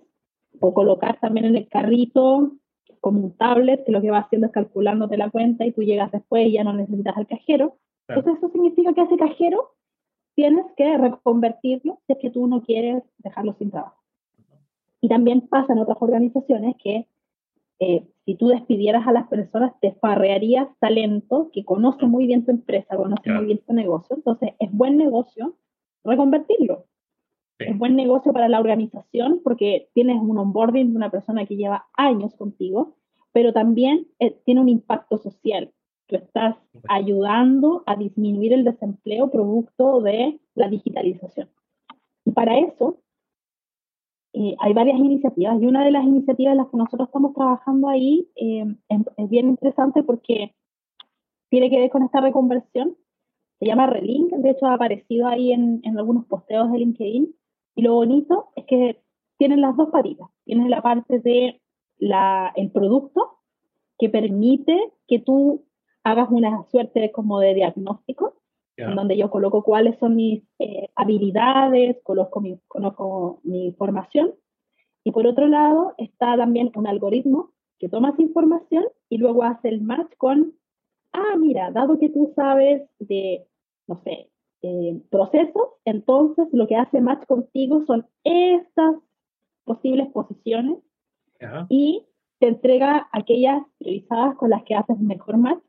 [0.61, 2.53] o colocar también en el carrito
[3.01, 6.11] como un tablet que lo que va haciendo es calculándote la cuenta y tú llegas
[6.13, 7.77] después y ya no necesitas al cajero.
[8.09, 9.75] Entonces eso significa que ese cajero
[10.37, 14.01] tienes que reconvertirlo si es que tú no quieres dejarlo sin trabajo.
[15.01, 17.09] Y también pasa en otras organizaciones que
[17.79, 22.51] eh, si tú despidieras a las personas, te farrearías talento que conoce muy bien tu
[22.51, 24.17] empresa, conoce muy bien tu negocio.
[24.17, 25.57] Entonces, es buen negocio
[26.05, 26.85] reconvertirlo.
[27.59, 31.87] Es buen negocio para la organización porque tienes un onboarding de una persona que lleva
[31.95, 32.97] años contigo,
[33.33, 35.73] pero también eh, tiene un impacto social.
[36.07, 36.57] Tú estás
[36.89, 41.49] ayudando a disminuir el desempleo producto de la digitalización.
[42.25, 43.01] Y para eso
[44.33, 47.89] eh, hay varias iniciativas y una de las iniciativas en las que nosotros estamos trabajando
[47.89, 50.55] ahí eh, es, bien interesante porque
[51.49, 52.97] tiene que ver con esta reconversión.
[53.59, 57.35] Se llama Relink, de hecho ha aparecido ahí en, en algunos posteos de LinkedIn
[57.77, 59.01] y lo bonito es que
[59.39, 60.29] tienen las dos patitas.
[60.45, 61.61] Tienes la parte de
[61.99, 63.39] la, el producto
[63.99, 65.66] que permite que tú
[66.07, 68.37] hagas una suerte como de diagnóstico,
[68.77, 74.35] en donde yo coloco cuáles son mis eh, habilidades, coloco mi, conozco mi formación.
[75.03, 79.69] Y por otro lado está también un algoritmo que toma esa información y luego hace
[79.69, 80.55] el match con,
[81.13, 83.45] ah, mira, dado que tú sabes de,
[83.89, 84.31] no sé,
[84.63, 88.95] eh, procesos, entonces lo que hace match contigo son estas
[89.65, 90.79] posibles posiciones
[91.69, 92.07] y
[92.39, 95.63] te entrega aquellas priorizadas con las que haces mejor match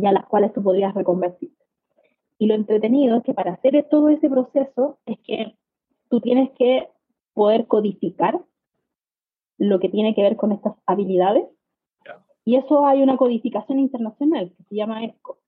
[0.00, 1.52] y a las cuales tú podrías reconvertir.
[2.38, 5.56] Y lo entretenido es que para hacer todo ese proceso es que
[6.08, 6.88] tú tienes que
[7.34, 8.40] poder codificar
[9.58, 11.44] lo que tiene que ver con estas habilidades.
[12.46, 15.38] Y eso hay una codificación internacional que se llama ESCO.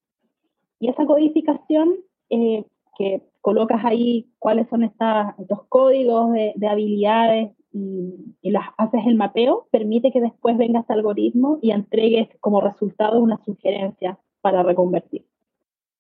[0.79, 1.95] Y esa codificación
[2.29, 2.67] eh,
[2.99, 9.67] que colocas ahí cuáles son estas, estos códigos de, habilidades y, las haces el mapeo,
[9.71, 15.25] permite que después venga este algoritmo y entregues como resultado una sugerencia para reconvertir.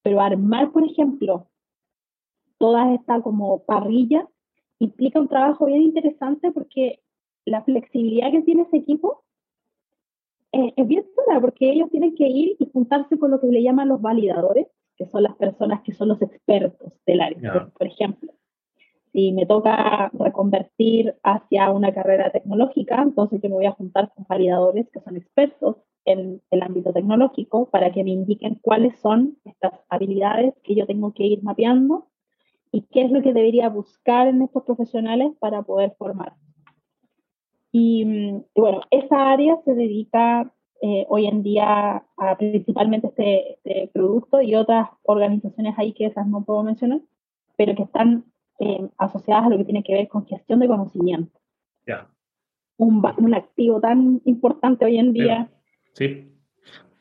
[0.03, 1.47] Pero armar, por ejemplo,
[2.59, 4.29] toda esta como parrilla
[4.79, 7.01] implica un trabajo bien interesante porque
[7.45, 9.25] la flexibilidad que tiene ese equipo
[10.51, 13.63] es, es bien dura porque ellos tienen que ir y juntarse con lo que le
[13.63, 14.67] llaman los validadores,
[14.97, 17.71] que son las personas que son los expertos del área.
[17.77, 18.33] Por, ejemplo,
[19.13, 24.27] si me toca reconvertir hacia una carrera tecnológica, entonces yo me voy a juntar con
[24.29, 29.73] validadores que son expertos en el ámbito tecnológico para que me indiquen cuáles son estas
[29.89, 32.07] habilidades que yo tengo que ir mapeando
[32.71, 36.35] y qué es lo que debería buscar en estos profesionales para poder formar.
[37.71, 38.03] Y,
[38.55, 40.53] y bueno, esa área se dedica
[40.85, 46.27] eh, hoy en día a principalmente este, este, producto y otras organizaciones ahí que esas
[46.27, 47.01] no puedo mencionar,
[47.57, 48.25] pero que están
[48.59, 51.39] eh, asociadas a lo que tiene que ver con gestión de conocimiento.
[51.87, 52.09] Ya.
[52.79, 55.49] Un, un, activo tan importante hoy en día.
[55.93, 56.29] Sí.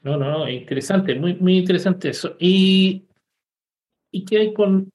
[0.04, 2.36] No, no, no, interesante, muy, muy interesante eso.
[2.40, 3.06] ¿Y,
[4.12, 4.92] y qué hay con,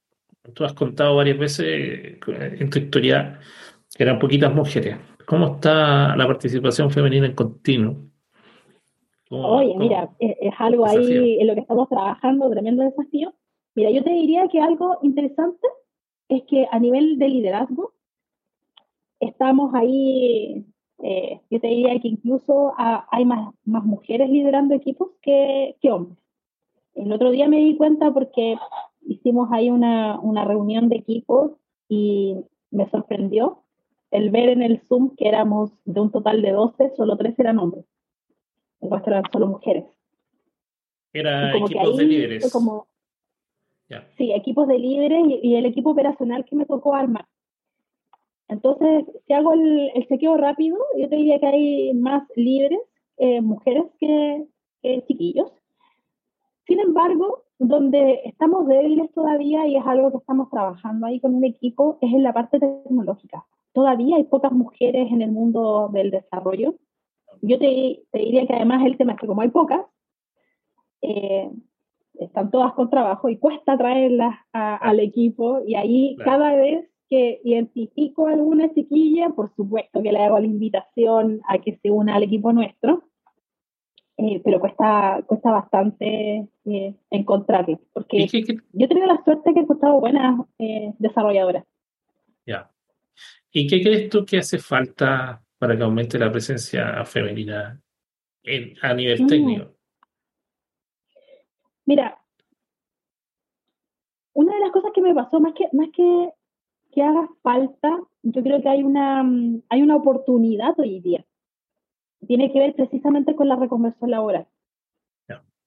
[0.53, 2.19] tú has contado varias veces eh,
[2.59, 3.39] en tu historia
[3.95, 4.97] que eran poquitas mujeres.
[5.27, 7.97] ¿Cómo está la participación femenina en continuo?
[9.31, 13.35] Oye, mira, es, algo ahí en lo que estamos trabajando, tremendo desafío.
[13.75, 15.67] Mira, yo te diría que algo interesante
[16.29, 17.95] es que a nivel de liderazgo
[19.19, 20.65] estamos ahí,
[21.03, 26.19] eh, yo te diría que incluso hay más, más mujeres liderando equipos que, que hombres.
[26.95, 28.57] El otro día me di cuenta porque
[29.03, 31.53] hicimos ahí una, una reunión de equipos
[31.89, 32.37] y
[32.71, 33.63] me sorprendió
[34.11, 37.59] el ver en el Zoom que éramos de un total de 12, solo 3 eran
[37.59, 37.85] hombres.
[38.81, 39.85] El resto eran solo mujeres.
[41.13, 42.53] Era equipos de líderes.
[42.53, 42.87] Como,
[44.17, 47.27] Sí, equipos de líderes y, el equipo operacional que me tocó armar.
[48.49, 52.81] Entonces, si hago el, el chequeo rápido, yo te diría que hay más líderes,
[53.17, 54.47] eh, mujeres que,
[54.83, 55.51] que chiquillos.
[56.67, 61.45] Sin embargo, donde estamos débiles todavía y es algo que estamos trabajando ahí con un
[61.45, 63.47] equipo es en la parte tecnológica.
[63.73, 66.75] Todavía hay pocas mujeres en el mundo del desarrollo.
[67.43, 69.83] Yo te, te diría que además el tema es que como hay pocas,
[71.03, 71.51] eh,
[72.15, 78.27] están todas con trabajo y cuesta traerlas al equipo y ahí cada vez que identifico
[78.27, 82.25] a alguna chiquilla, por supuesto que le hago la invitación a que se una al
[82.25, 83.05] equipo nuestro,
[84.19, 89.63] eh, pero cuesta, cuesta bastante eh, encontrarlo, porque yo he tenido la suerte que he
[89.63, 91.65] encontrado buenas eh, desarrolladoras.
[92.47, 92.71] Ya.
[93.53, 97.81] ¿Y qué crees tú que hace falta para que aumente la presencia femenina
[98.83, 99.27] a nivel mm.
[99.27, 99.77] técnico?
[101.85, 102.19] Mira,
[104.33, 106.31] una de las cosas que me pasó, más que, más que,
[106.97, 109.21] que haga falta, yo creo que hay una,
[109.69, 111.27] hay una oportunidad hoy día.
[112.27, 114.47] Tiene que ver precisamente con la reconversión laboral.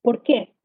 [0.02, 0.56] ¿Por qué?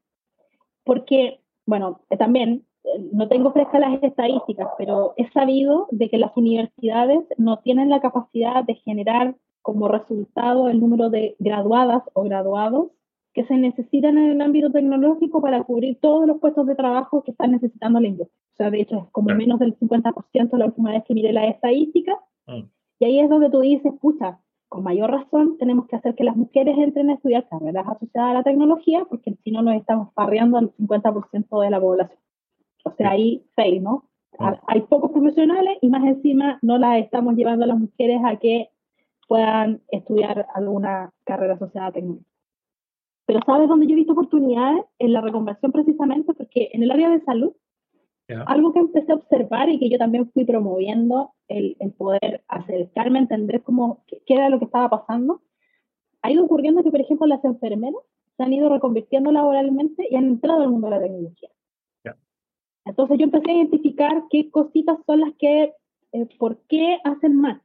[0.83, 6.17] Porque, bueno, eh, también eh, no tengo frescas las estadísticas, pero he sabido de que
[6.17, 12.23] las universidades no tienen la capacidad de generar como resultado el número de graduadas o
[12.23, 12.89] graduados
[13.33, 17.31] que se necesitan en el ámbito tecnológico para cubrir todos los puestos de trabajo que
[17.31, 18.44] están necesitando la industria.
[18.55, 21.49] O sea, de hecho, es como menos del 50% la última vez que miré las
[21.49, 22.15] estadísticas.
[22.47, 22.61] Mm.
[22.99, 24.39] Y ahí es donde tú dices, pucha,
[24.69, 28.33] con mayor razón tenemos que hacer que las mujeres entren a estudiar carreras asociadas a
[28.33, 32.19] la tecnología, porque si no nos estamos parreando al 50% de la población.
[32.85, 34.05] O sea, ahí fail, ¿no?
[34.39, 34.53] Mm.
[34.67, 38.69] Hay pocos profesionales y más encima no las estamos llevando a las mujeres a que
[39.27, 42.27] puedan estudiar alguna carrera asociada a tecnología.
[43.25, 44.85] Pero ¿sabes dónde yo he visto oportunidades?
[44.99, 47.51] En la reconversión precisamente, porque en el área de salud,
[48.47, 53.21] algo que empecé a observar y que yo también fui promoviendo, el, poder acercarme a
[53.23, 55.41] entender cómo, qué, era lo que estaba pasando,
[56.21, 58.01] ha ido ocurriendo que, por ejemplo, las enfermeras
[58.35, 61.49] se han ido reconvirtiendo laboralmente y han entrado al mundo de la tecnología.
[62.87, 65.73] Entonces yo empecé a identificar qué cositas son las que,
[66.11, 67.59] eh, por qué hacen más.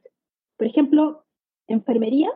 [0.57, 1.25] Por ejemplo,
[1.67, 2.31] enfermería,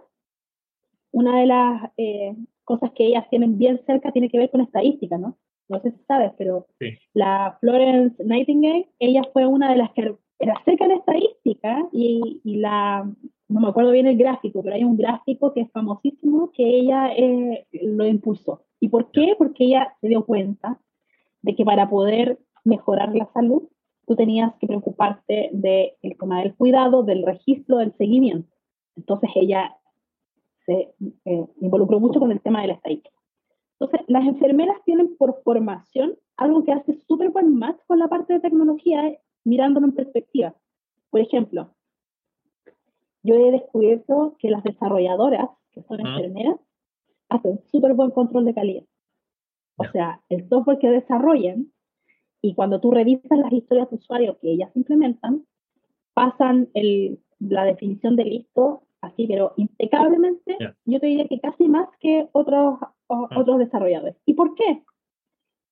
[1.11, 5.17] una de las eh, cosas que ellas tienen bien cerca tiene que ver con estadística,
[5.17, 5.37] ¿no?
[5.67, 6.67] No sé si sabes, pero
[7.13, 12.57] la Florence Nightingale, ella fue una de las que era cerca de estadística y, y,
[12.57, 13.09] la,
[13.47, 17.13] no me acuerdo bien el gráfico, pero hay un gráfico que es famosísimo que ella
[17.15, 18.63] eh, lo impulsó.
[18.79, 19.35] ¿Y por qué?
[19.37, 20.79] Porque ella se dio cuenta
[21.41, 23.63] de que para poder mejorar la salud,
[24.07, 28.53] tú tenías que preocuparte del de tema del cuidado, del registro, del seguimiento.
[28.95, 29.75] Entonces ella
[30.65, 30.93] se
[31.25, 33.14] eh, involucró mucho con el tema de la estadística.
[33.79, 38.33] Entonces, las enfermeras tienen por formación algo que hace súper buen match con la parte
[38.33, 40.55] de tecnología, eh, mirándolo en perspectiva.
[41.09, 41.73] Por ejemplo,
[43.23, 46.57] yo he descubierto que las desarrolladoras, que son enfermeras,
[47.29, 48.83] hacen súper buen control de calidad.
[49.77, 51.71] O sea, el software que desarrollan
[52.41, 55.45] y cuando tú revisas las historias de usuario que ellas implementan,
[56.13, 61.87] pasan el, la definición de listo así, pero impecablemente, yo te diría que casi más
[61.99, 62.79] que otros,
[63.09, 63.27] ah.
[63.35, 64.15] otros desarrolladores.
[64.25, 64.83] ¿Y por qué?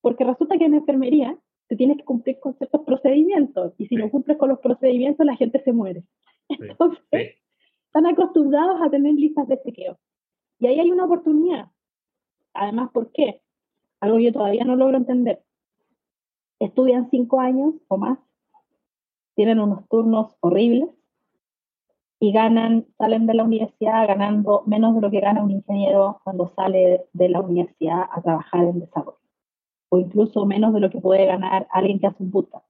[0.02, 4.10] Porque resulta que en enfermería te tienes que cumplir con ciertos procedimientos y si no
[4.10, 6.04] cumples con los procedimientos la gente se muere.
[6.50, 7.38] Entonces,
[7.86, 9.98] están acostumbrados a tener listas de chequeo.
[10.60, 11.68] Y ahí hay una oportunidad.
[12.54, 13.42] Además, ¿por qué?
[14.00, 15.44] Algo que yo todavía no logro entender.
[16.60, 18.20] Estudian cinco años o más,
[19.36, 20.90] tienen unos turnos horribles,
[22.24, 26.54] y ganan, salen de la universidad ganando menos de lo que gana un ingeniero cuando
[26.56, 29.20] sale de la universidad a trabajar en desarrollo,
[29.90, 32.64] o incluso menos de lo que puede ganar alguien que hace un bootcamp.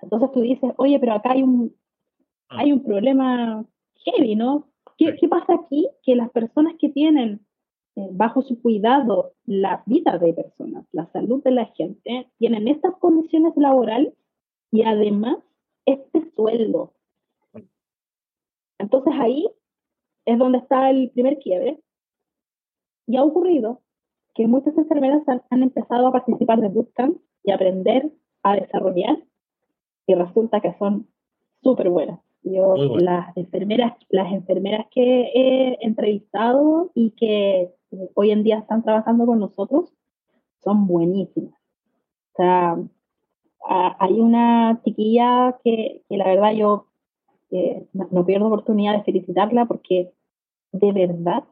[0.00, 1.74] Entonces tú dices, oye, pero acá hay un,
[2.50, 2.58] ah.
[2.60, 3.64] hay un problema
[4.04, 4.68] heavy, ¿no?
[4.96, 5.88] ¿Qué, ¿Qué, pasa aquí?
[6.04, 7.44] Que las personas que tienen
[7.96, 12.94] eh, bajo su cuidado la vida de personas, la salud de la gente, tienen estas
[12.98, 14.14] condiciones laborales
[14.70, 15.38] y además
[15.84, 16.92] este sueldo.
[18.80, 19.48] Entonces ahí
[20.24, 21.80] es donde está el primer quiebre.
[23.06, 23.80] Y ha ocurrido
[24.34, 28.10] que muchas enfermeras han, empezado a participar de bootcamp y aprender
[28.42, 29.18] a desarrollar
[30.06, 31.08] y resulta que son
[31.62, 32.20] súper buenas.
[32.42, 38.82] Yo, las enfermeras, las enfermeras que he entrevistado y que eh, hoy en día están
[38.82, 39.92] trabajando con nosotros
[40.62, 41.58] son buenísimas.
[42.32, 42.78] O sea,
[43.98, 46.86] hay una chiquilla que, la verdad yo
[47.50, 50.12] eh, no pierdo oportunidad de felicitarla porque
[50.72, 51.44] de verdad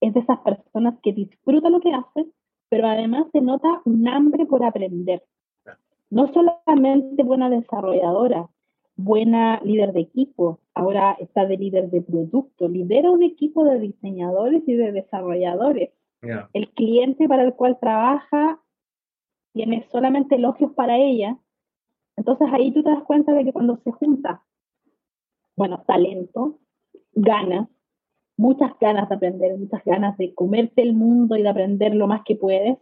[0.00, 2.26] es de esas personas que disfruta lo que hace,
[2.68, 5.22] pero además se nota un hambre por aprender.
[6.10, 8.48] No solamente buena desarrolladora,
[8.96, 14.62] buena líder de equipo, ahora está de líder de producto, lidera un equipo de diseñadores
[14.66, 15.90] y de desarrolladores.
[16.52, 18.60] El cliente para el cual trabaja
[19.52, 21.36] tiene solamente elogios para ella.
[22.16, 24.42] Entonces ahí tú te das cuenta de que cuando se junta,
[25.56, 26.58] bueno, talento,
[27.12, 27.68] ganas,
[28.36, 32.22] muchas ganas de aprender, muchas ganas de comerte el mundo y de aprender lo más
[32.24, 32.78] que puedes,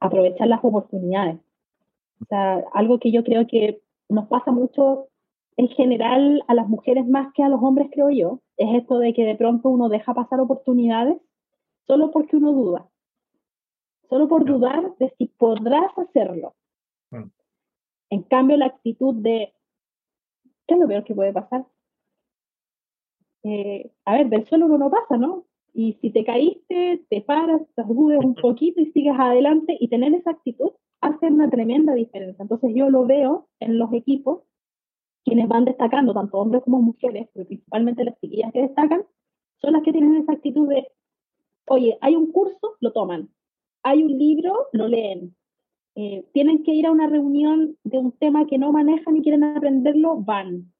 [0.00, 1.38] aprovechar las oportunidades.
[2.22, 5.08] O sea, algo que yo creo que nos pasa mucho
[5.56, 9.14] en general a las mujeres más que a los hombres, creo yo, es esto de
[9.14, 11.16] que de pronto uno deja pasar oportunidades
[11.86, 12.88] solo porque uno duda.
[14.08, 16.54] Solo por dudar de si podrás hacerlo.
[17.10, 17.30] Mm.
[18.10, 19.52] En cambio, la actitud de,
[20.66, 21.66] ¿qué es lo peor que puede pasar?
[23.42, 25.46] Eh, a ver, del suelo uno no pasa, ¿no?
[25.72, 30.14] Y si te caíste, te paras, te sacudes un poquito y sigues adelante y tener
[30.14, 32.42] esa actitud hace una tremenda diferencia.
[32.42, 34.42] Entonces yo lo veo en los equipos,
[35.24, 39.04] quienes van destacando, tanto hombres como mujeres, pero principalmente las chiquillas que destacan,
[39.60, 40.88] son las que tienen esa actitud de,
[41.68, 43.28] oye, hay un curso, lo toman,
[43.82, 45.36] hay un libro, lo leen,
[45.96, 49.44] eh, tienen que ir a una reunión de un tema que no manejan y quieren
[49.44, 50.72] aprenderlo, van.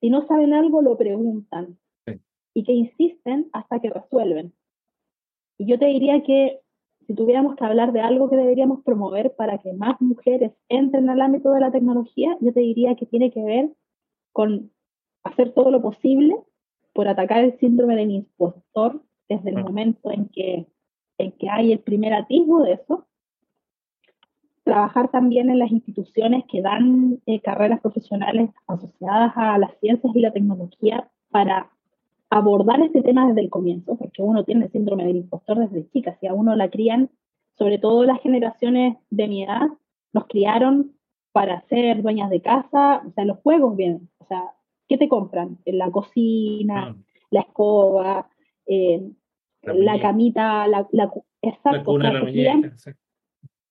[0.00, 1.78] Si no saben algo, lo preguntan.
[2.52, 4.52] Y que insisten hasta que resuelven.
[5.56, 6.60] Y yo te diría que
[7.06, 11.20] si tuviéramos que hablar de algo que deberíamos promover para que más mujeres entren al
[11.22, 13.70] ámbito de la tecnología, yo te diría que tiene que ver
[14.32, 14.70] con
[15.22, 16.36] hacer todo lo posible
[16.92, 20.66] por atacar el síndrome del impostor desde el momento en que,
[21.18, 23.06] en que hay el primer atisbo de eso.
[24.70, 30.20] Trabajar también en las instituciones que dan eh, carreras profesionales asociadas a las ciencias y
[30.20, 31.72] la tecnología para
[32.30, 36.16] abordar este tema desde el comienzo, porque uno tiene el síndrome del impostor desde chica,
[36.20, 37.10] si a uno la crían,
[37.58, 39.66] sobre todo las generaciones de mi edad,
[40.12, 40.92] nos criaron
[41.32, 44.52] para ser dueñas de casa, o sea, los juegos vienen, o sea,
[44.86, 45.58] ¿qué te compran?
[45.64, 46.96] La cocina,
[47.30, 48.28] la escoba,
[48.66, 49.02] eh,
[49.62, 50.86] la, camita, la,
[51.42, 51.98] exacto,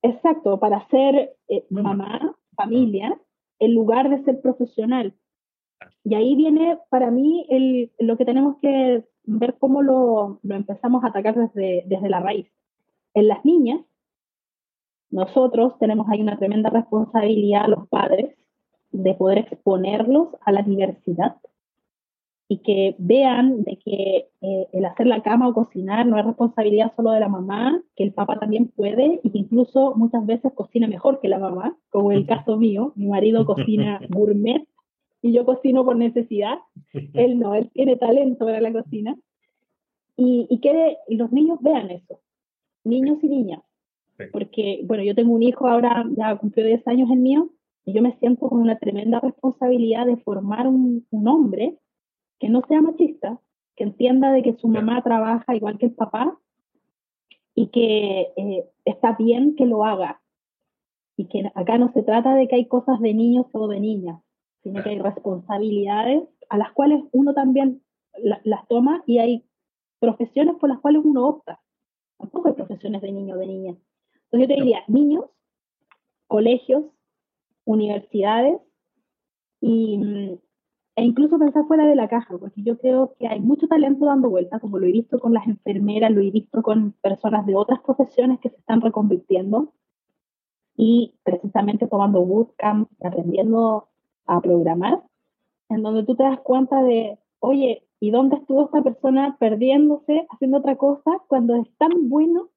[0.01, 3.19] exacto, para ser eh, mamá, familia,
[3.59, 5.13] en lugar de ser profesional.
[6.03, 11.03] Y ahí viene para mí el, lo que tenemos que ver cómo lo, lo empezamos
[11.03, 12.47] a atacar desde, desde la raíz.
[13.13, 13.81] En las niñas,
[15.11, 18.35] nosotros tenemos ahí una tremenda responsabilidad, los padres,
[18.91, 21.37] de poder exponerlos a la diversidad
[22.51, 26.91] y que vean de que eh, el hacer la cama o cocinar no es responsabilidad
[26.95, 30.87] solo de la mamá, que el papá también puede y que incluso muchas veces cocina
[30.87, 34.67] mejor que la mamá, como el caso mío, mi marido cocina gourmet
[35.21, 36.57] y yo cocino por necesidad.
[37.13, 39.15] Él no, él tiene talento para la cocina.
[40.17, 42.19] Y, y que los niños vean eso,
[42.83, 43.61] niños y niñas.
[44.33, 47.51] Porque, bueno, yo tengo un hijo ahora, ya cumplió 10 años el mío,
[47.85, 51.77] y yo me siento con una tremenda responsabilidad de formar un, un hombre
[52.39, 53.39] que no sea machista,
[53.75, 56.37] que entienda de que su mamá trabaja igual que el papá
[57.53, 60.21] y que eh, está bien que lo haga.
[61.17, 64.21] Y que acá no se trata de que hay cosas de niños o de niñas,
[64.63, 67.83] sino que hay responsabilidades a las cuales uno también
[68.43, 69.45] las toma y hay
[69.99, 71.61] profesiones por las cuales uno opta.
[72.17, 73.75] Tampoco hay profesiones de niño o de niña.
[74.25, 75.25] Entonces yo te diría, niños,
[76.27, 76.85] colegios,
[77.65, 78.59] universidades
[79.61, 80.39] y, mm,
[80.99, 84.29] e incluso pensar fuera de la caja, porque yo creo que hay mucho talento dando
[84.29, 87.79] vuelta, como lo he visto con las enfermeras, lo he visto con personas de otras
[87.79, 89.71] profesiones que se están reconvirtiendo
[90.75, 93.87] y precisamente tomando bootcamp, aprendiendo
[94.25, 95.01] a programar,
[95.69, 100.57] en donde tú te das cuenta de, oye, ¿y dónde estuvo esta persona perdiéndose, haciendo
[100.57, 102.49] otra cosa, cuando es tan bueno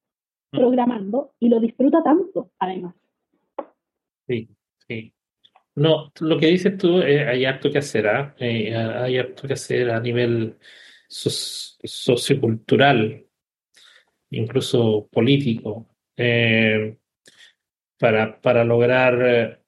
[0.51, 0.57] mm.
[0.57, 2.97] programando y lo disfruta tanto, además?
[4.27, 4.49] Sí,
[4.89, 5.15] sí.
[5.75, 8.35] No, lo que dices tú, eh, hay harto que hacer, ¿ah?
[8.39, 10.59] eh, hay harto que hacer a nivel
[11.09, 13.25] sociocultural,
[14.31, 16.97] incluso político, eh,
[17.99, 19.61] para, para lograr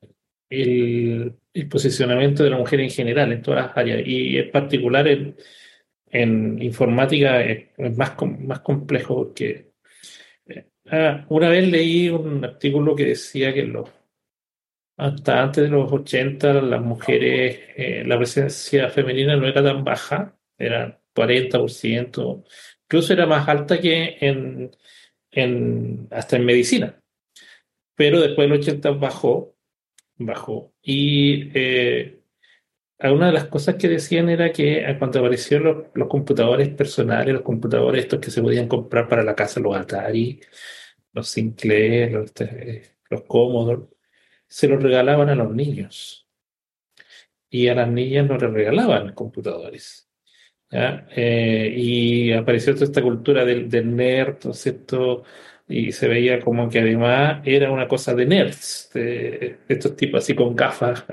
[0.51, 1.35] el,
[1.71, 5.37] posicionamiento de la mujer en general, en todas las áreas, y en particular en,
[6.15, 9.73] en informática es, más, más complejo porque
[10.47, 13.91] eh, ah, una vez leí un artículo que decía que los,
[14.97, 20.37] hasta antes de los 80 las mujeres, eh, la presencia femenina no era tan baja,
[20.59, 22.45] era 40%,
[22.85, 24.71] incluso era más alta que en,
[25.31, 27.01] en hasta en medicina.
[27.97, 29.57] Pero después del 80 bajó,
[30.17, 30.73] bajó.
[30.83, 32.21] Y eh,
[32.99, 38.05] de las cosas que decían era que eh, cuando aparecieron los, computadores personales, los computadores
[38.05, 40.41] estos que se podían comprar para la casa, los Atari,
[41.13, 43.83] los Sinclair, los, este, los Commodore,
[44.55, 46.29] se los regalaban a los niños.
[47.51, 50.09] Y a las niñas no les regalaban computadores.
[50.71, 55.25] Eh, y apareció toda esta cultura del, del nerd, ¿no es cierto?
[55.67, 60.37] Y se veía como que además era una cosa de nerds, de estos tipos así
[60.37, 61.05] con gafas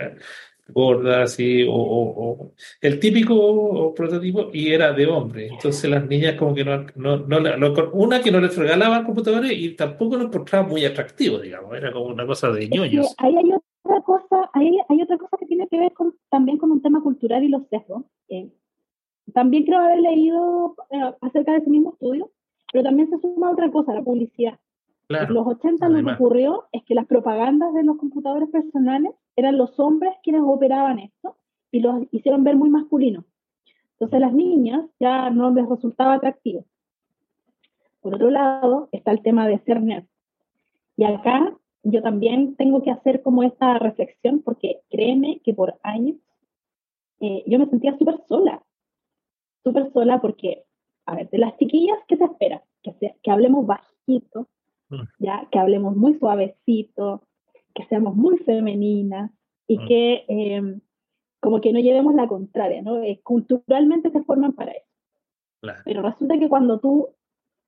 [0.70, 2.52] gordas y, o,
[2.82, 5.48] el típico prototipo y era de hombre.
[5.48, 9.76] Entonces las niñas como que no, no, no, una que no les regalaban computadores y
[9.76, 13.14] tampoco lo encontraba muy atractivo, digamos, era como una cosa de ñoños.
[13.18, 13.52] ahí hay
[13.84, 17.02] otra cosa, ahí hay otra cosa que tiene que ver con, también con un tema
[17.02, 18.04] cultural y los sesgos.
[19.34, 22.32] también creo haber leído eh, acerca de ese mismo estudio,
[22.72, 24.60] pero también se suma otra cosa, la publicidad.
[25.16, 29.58] En los 80 lo que ocurrió es que las propagandas de los computadores personales eran
[29.58, 31.38] los hombres quienes operaban esto
[31.72, 33.26] y los hicieron ver muy masculinos.
[33.94, 36.66] Entonces a las niñas ya no les resultaba atractivo.
[38.02, 40.06] Por otro lado, está el tema de ser nerd.
[40.98, 46.18] Y acá yo también tengo que hacer como esta reflexión, porque créeme que por años
[47.20, 48.64] eh, yo me sentía súper sola.
[49.64, 50.64] Súper sola porque,
[51.06, 52.64] a ver, de las chiquillas, ¿qué se espera?
[52.82, 54.48] Que, que hablemos bajito.
[55.20, 57.22] Ya, que hablemos muy suavecito,
[57.74, 59.32] que seamos muy femeninas
[59.68, 59.88] y mm.
[59.88, 60.82] que em,
[61.40, 63.02] como que no llevemos la contraria, ¿no?
[63.02, 64.86] Eh, culturalmente se forman para eso.
[65.86, 67.10] Pero resulta que cuando tú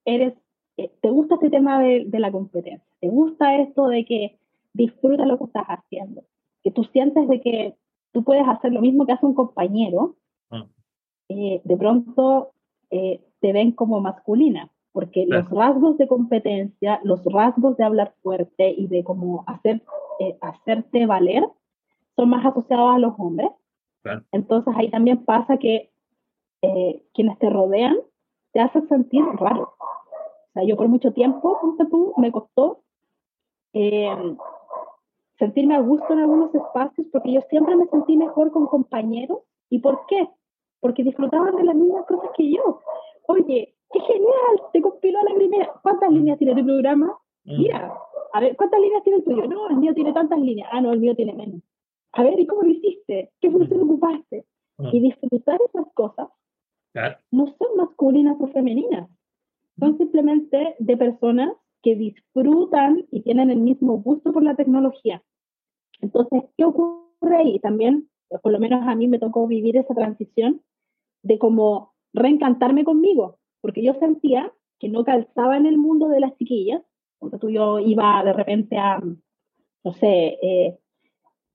[0.05, 0.33] eres,
[0.77, 4.39] eh, te gusta este tema de, la competencia, te gusta esto de que
[4.73, 6.23] disfrutas lo que estás haciendo,
[6.63, 7.75] que tú sientes de que
[8.11, 10.15] tú puedes hacer lo mismo que hace un compañero,
[10.49, 10.63] mm.
[11.29, 12.49] eh, de pronto
[12.89, 18.87] te ven como masculina porque los rasgos de competencia, los rasgos de hablar fuerte y
[18.87, 19.81] de cómo hacer,
[20.19, 21.43] eh, hacerte valer
[22.15, 23.49] son más asociados a los hombres.
[24.31, 25.91] Entonces ahí también pasa que
[26.61, 27.97] eh, quienes te rodean
[28.51, 29.73] te hacen sentir raro.
[29.79, 32.83] O sea, yo por mucho tiempo, tú, me costó
[33.73, 34.35] eh,
[35.39, 39.39] sentirme a gusto en algunos espacios porque yo siempre me sentí mejor con compañeros.
[39.71, 40.29] ¿Y por qué?
[40.79, 42.81] Porque disfrutaban de las mismas cosas que yo.
[43.25, 44.71] Oye, ¡Qué genial!
[44.73, 45.71] Te compiló la primera.
[45.81, 46.13] ¿Cuántas mm.
[46.13, 47.17] líneas tiene tu programa?
[47.45, 47.57] Mm.
[47.57, 47.93] Mira,
[48.33, 49.47] a ver, ¿cuántas líneas tiene el tuyo?
[49.47, 50.67] No, el mío tiene tantas líneas.
[50.71, 51.61] Ah, no, el mío tiene menos.
[52.13, 53.31] A ver, ¿y cómo lo hiciste?
[53.39, 53.83] ¿Qué función mm.
[53.83, 54.45] ocupaste?
[54.91, 56.27] Y disfrutar esas cosas
[57.31, 59.09] no son masculinas o femeninas.
[59.79, 65.23] Son simplemente de personas que disfrutan y tienen el mismo gusto por la tecnología.
[66.01, 67.59] Entonces, ¿qué ocurre ahí?
[67.59, 68.09] También,
[68.41, 70.61] por lo menos a mí me tocó vivir esa transición
[71.23, 76.35] de como reencantarme conmigo porque yo sentía que no calzaba en el mundo de las
[76.35, 76.81] chiquillas,
[77.17, 80.77] porque tú yo iba de repente a, no sé, eh,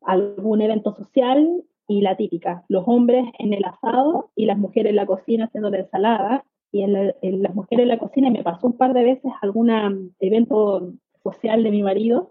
[0.00, 4.96] algún evento social y la típica, los hombres en el asado y las mujeres en
[4.96, 6.94] la cocina haciendo la ensalada, y en,
[7.42, 9.70] las mujeres en la cocina me pasó un par de veces algún
[10.18, 12.30] evento social de mi marido,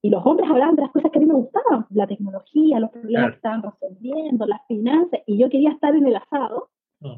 [0.00, 2.90] y los hombres hablaban de las cosas que a mí me gustaban, la tecnología, los
[2.90, 6.70] problemas que estaban resolviendo, las finanzas, y yo quería estar en el asado,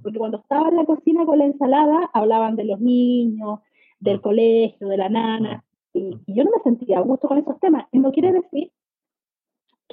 [0.03, 3.61] Porque cuando estaba en la cocina con la ensalada, hablaban de los niños,
[4.01, 5.65] del colegio, de la nana, ah.
[5.93, 7.87] y, yo no me sentía a gusto con esos temas.
[7.93, 8.71] Y no quiere decir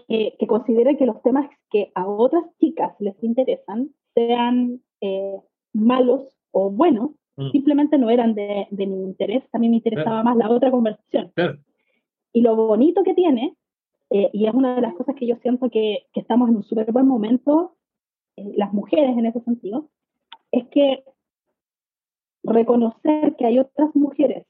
[0.08, 5.40] que, que considere que los temas que a otras chicas les interesan sean eh,
[5.74, 7.12] malos o buenos,
[7.52, 11.32] simplemente no eran de, de, mi interés, a mí me interesaba más la otra conversación.
[12.34, 13.56] Y lo bonito que tiene,
[14.10, 16.64] eh, y es una de las cosas que yo siento que, que estamos en un
[16.64, 17.76] súper buen momento,
[18.36, 19.90] las mujeres en ese sentido,
[20.52, 21.04] es que
[22.44, 24.46] reconocer que hay otras mujeres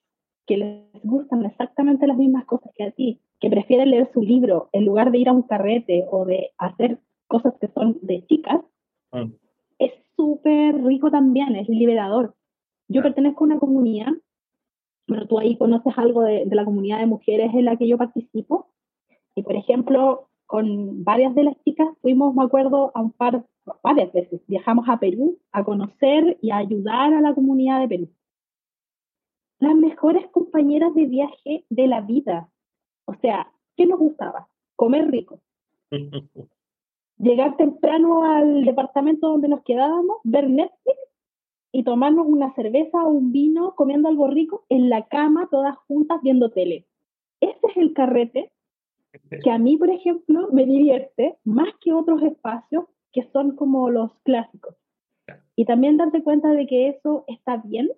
[0.48, 4.70] que les gustan exactamente las mismas cosas que a ti, que prefieren leer su libro
[4.72, 8.62] en lugar de ir a un carrete o de hacer cosas que son de chicas,
[9.12, 9.28] ah.
[9.80, 12.36] es súper rico también, es liberador.
[12.88, 14.12] Yo pertenezco a una comunidad,
[15.08, 17.98] bueno, tú ahí conoces algo de, de la comunidad de mujeres en la que yo
[17.98, 18.68] participo,
[19.36, 23.46] y por ejemplo, con varias de las chicas fuimos, me acuerdo, a un par,
[23.84, 28.10] varias veces, viajamos a Perú a conocer y a ayudar a la comunidad de Perú.
[29.60, 32.50] Las mejores compañeras de viaje de la vida.
[33.06, 34.48] O sea, ¿qué nos gustaba?
[34.76, 35.40] Comer rico.
[37.22, 40.98] llegar temprano al departamento donde nos quedábamos, ver Netflix
[41.72, 46.20] y tomarnos una cerveza o un vino comiendo algo rico en la cama, todas juntas
[46.22, 46.86] viendo tele.
[47.40, 48.52] Ese es el carrete
[49.44, 54.12] que a mí, por ejemplo, me divierte más que otros espacios que son como los
[54.24, 54.76] clásicos.
[55.56, 57.90] Y también darte cuenta de que eso está bien,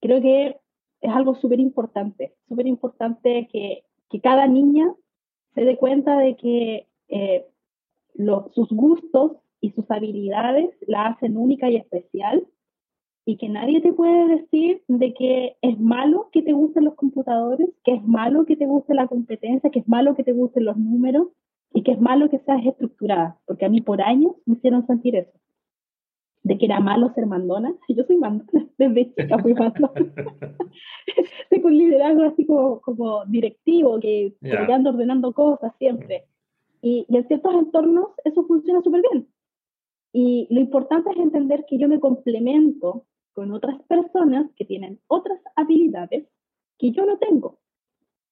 [0.00, 0.56] creo que
[1.00, 4.94] es algo súper importante, súper importante que, que, cada niña
[5.54, 7.46] se dé cuenta de que eh,
[8.54, 12.46] sus gustos y sus habilidades la hacen única y especial
[13.24, 17.68] y que nadie te puede decir de que es malo que te gusten los computadores,
[17.84, 20.76] que es malo que te guste la competencia, que es malo que te gusten los
[20.76, 21.28] números
[21.74, 25.16] y que es malo que seas estructurada, porque a mí por años me hicieron sentir
[25.16, 25.32] eso,
[26.42, 27.74] de que era malo ser mandona.
[27.88, 29.92] Yo soy mandona, desde chica fui mandona.
[31.50, 34.74] Tengo un liderazgo así como, como directivo, que yeah.
[34.74, 36.24] ando ordenando cosas siempre.
[36.80, 39.28] Y, y en ciertos entornos eso funciona súper bien.
[40.12, 45.40] Y lo importante es entender que yo me complemento con otras personas que tienen otras
[45.56, 46.26] habilidades
[46.78, 47.61] que yo no tengo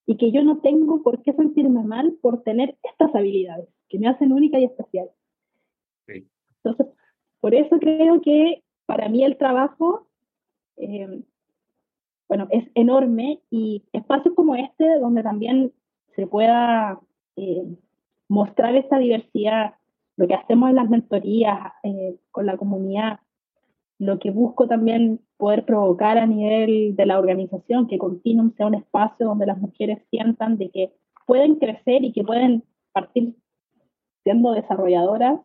[0.07, 4.09] y que yo no tengo por qué sentirme mal por tener estas habilidades que me
[4.09, 5.09] hacen única y especial.
[6.63, 6.87] Entonces,
[7.41, 10.07] por eso creo que para mí el trabajo,
[10.77, 11.23] eh,
[12.29, 15.73] bueno, es enorme y espacios como este donde también
[16.17, 17.01] se pueda
[17.37, 17.65] eh,
[18.29, 19.75] mostrar esta diversidad,
[20.17, 23.21] lo que hacemos en las mentorías eh, con la comunidad,
[23.99, 28.75] lo que busco también poder provocar a nivel de la organización, que Continuum sea un
[28.75, 30.93] espacio donde las mujeres sientan de que
[31.27, 32.63] pueden crecer y que pueden
[32.93, 33.35] partir
[34.23, 35.41] siendo desarrolladoras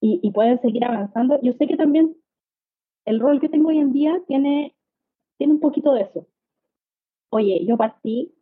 [0.00, 1.38] y, pueden seguir avanzando.
[1.42, 2.16] Yo sé que también
[3.04, 4.74] el rol que tengo hoy en día tiene,
[5.38, 6.26] tiene un poquito de eso.
[7.30, 8.34] Oye, yo partí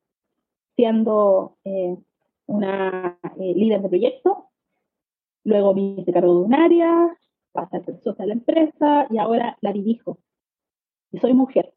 [0.76, 1.96] siendo eh,
[2.46, 4.48] una eh, líder de proyecto,
[5.44, 7.16] luego me hice cargo de un área,
[7.52, 10.18] pasé a ser socia de la empresa y ahora la dirijo.
[11.12, 11.72] Y soy mujer.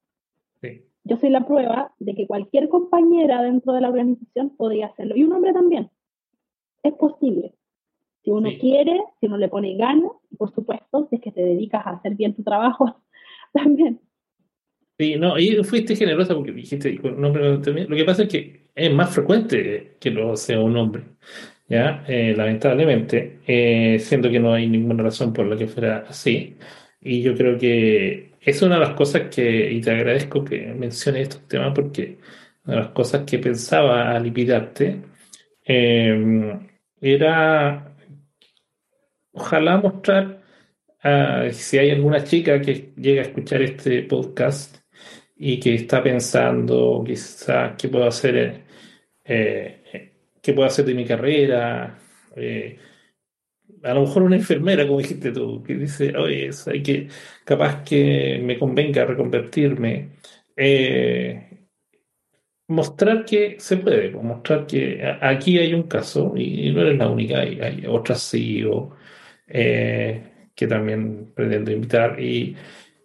[0.62, 0.84] Sí.
[1.04, 5.16] Yo soy la prueba de que cualquier compañera dentro de la organización podría hacerlo.
[5.16, 5.90] Y un hombre también.
[6.84, 7.54] Es posible.
[8.24, 8.58] Si uno sí.
[8.58, 12.16] quiere, si uno le pone ganas, por supuesto, si es que te dedicas a hacer
[12.16, 12.96] bien tu trabajo,
[13.54, 14.00] también.
[14.98, 17.58] Sí, no, y fuiste generosa porque dijiste un hombre
[17.88, 21.04] Lo que pasa es que es más frecuente que lo sea un hombre.
[21.68, 22.04] ¿ya?
[22.08, 26.56] Eh, lamentablemente, eh, siendo que no hay ninguna razón por la que fuera así.
[27.04, 31.24] Y yo creo que es una de las cosas que, y te agradezco que menciones
[31.24, 32.18] estos temas porque
[32.66, 35.02] una de las cosas que pensaba al invitarte
[35.66, 36.60] eh,
[37.02, 37.96] era
[39.32, 40.42] ojalá mostrar
[41.04, 44.78] uh, si hay alguna chica que llega a escuchar este podcast
[45.36, 48.64] y que está pensando quizás qué puedo hacer
[49.26, 49.84] eh,
[50.44, 51.98] qué puedo hacer de mi carrera.
[52.36, 52.78] Eh,
[53.84, 57.08] a lo mejor una enfermera, como dijiste tú, que dice, oye, hay que,
[57.46, 60.10] capaz que me convenga reconvertirme.
[60.56, 61.54] Eh,
[62.68, 67.10] mostrar que se puede, pues, mostrar que aquí hay un caso y no eres la
[67.10, 68.96] única, hay, otras CEO
[69.48, 72.56] eh, que también pretendo invitar y,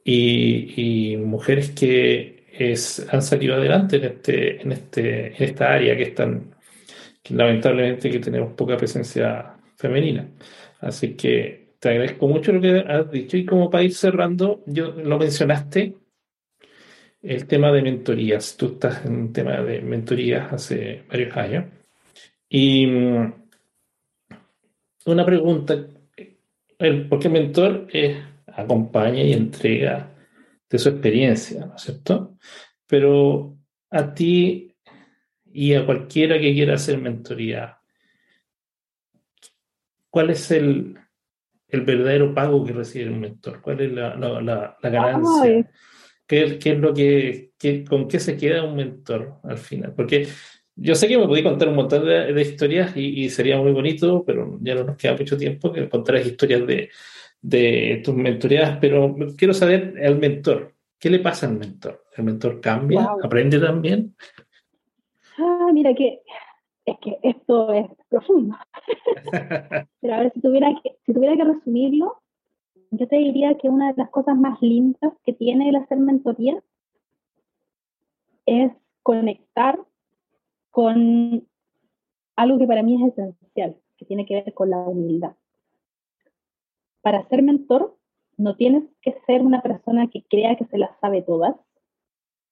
[0.05, 6.05] y, mujeres que es, han salido adelante en, este, en, este, en esta área que
[6.05, 6.55] están
[7.31, 10.29] lamentablemente que tenemos poca presencia femenina.
[10.81, 14.93] Así que te agradezco mucho lo que has dicho y como para ir cerrando, yo
[14.93, 15.95] lo mencionaste,
[17.23, 18.57] el tema de mentorías.
[18.57, 21.65] Tú estás en un tema de mentorías hace varios años.
[22.49, 23.33] Y mm,
[25.07, 25.87] una pregunta,
[27.09, 30.15] porque mentor es, acompaña y entrega
[30.69, 32.37] de su experiencia, ¿no es cierto?
[32.87, 33.57] Pero
[33.91, 34.75] a ti
[35.47, 37.78] y a cualquiera que quiera hacer mentoría,
[40.11, 40.97] ¿cuál es el,
[41.69, 43.61] el verdadero pago que recibe un mentor?
[43.61, 45.71] ¿Cuál es la, la, la, la ganancia?
[46.27, 49.95] ¿Qué, ¿Qué, es lo que, qué, con qué se queda un mentor al final?
[49.95, 50.29] Porque
[50.77, 53.73] yo sé que me podéis contar un montón de, de historias y, y, sería muy
[53.73, 56.91] bonito, pero ya no nos queda mucho tiempo que contarás historias de,
[57.41, 60.75] de tus mentorías, pero quiero saber el mentor.
[60.99, 62.05] ¿Qué le pasa al mentor?
[62.17, 63.03] ¿El mentor cambia?
[63.03, 63.25] Wow.
[63.25, 64.15] ¿Aprende también?
[65.39, 66.21] Ah, mira que
[66.91, 68.57] es que esto es profundo.
[70.01, 72.21] Pero a ver, si tuviera, que, si tuviera que resumirlo,
[72.91, 76.63] yo te diría que una de las cosas más lindas que tiene el hacer mentoría
[78.47, 79.79] es conectar
[80.71, 81.47] con
[82.37, 85.35] algo que para mí es esencial, que tiene que ver con la humildad.
[87.03, 87.97] Para ser mentor,
[88.37, 91.57] no tienes que ser una persona que crea que se las sabe todas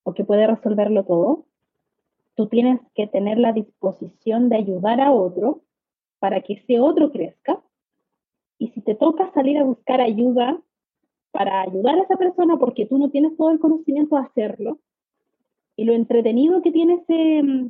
[0.03, 1.47] o que puede resolverlo todo,
[2.37, 5.63] tú tienes que tener la disposición de ayudar a otro
[6.19, 7.61] para que ese otro crezca.
[8.59, 10.61] Y si te toca salir a buscar ayuda
[11.33, 14.79] para ayudar a esa persona porque tú no tienes todo el conocimiento de hacerlo,
[15.77, 17.05] y lo entretenido que tiene
[17.43, 17.67] mm,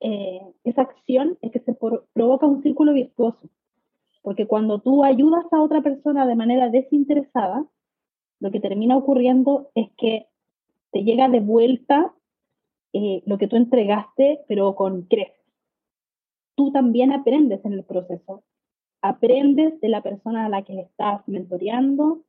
[0.00, 3.48] eh, esa acción es que se provoca un círculo virtuoso.
[4.22, 7.66] Porque cuando tú ayudas a otra persona de manera desinteresada,
[8.40, 10.26] lo que termina ocurriendo es que
[10.90, 12.12] te llega de vuelta
[12.96, 15.44] eh, lo que tú entregaste, pero con creces.
[16.54, 18.42] Tú también aprendes en el proceso.
[19.02, 22.22] Aprendes de la persona a la que estás mentoreando,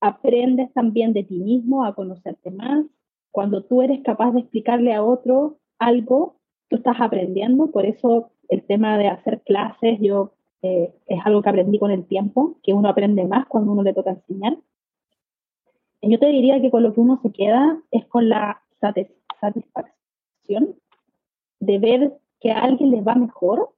[0.00, 2.84] aprendes también de ti mismo a conocerte más.
[3.30, 6.34] Cuando tú eres capaz de explicarle a otro algo,
[6.68, 7.70] tú estás aprendiendo.
[7.70, 12.04] Por eso el tema de hacer clases, yo eh, es algo que aprendí con el
[12.06, 14.58] tiempo, que uno aprende más cuando uno le toca enseñar.
[16.02, 19.21] Yo te diría que con lo que uno se queda es con la satisfacción
[21.60, 23.70] de ver que a alguien le va mejor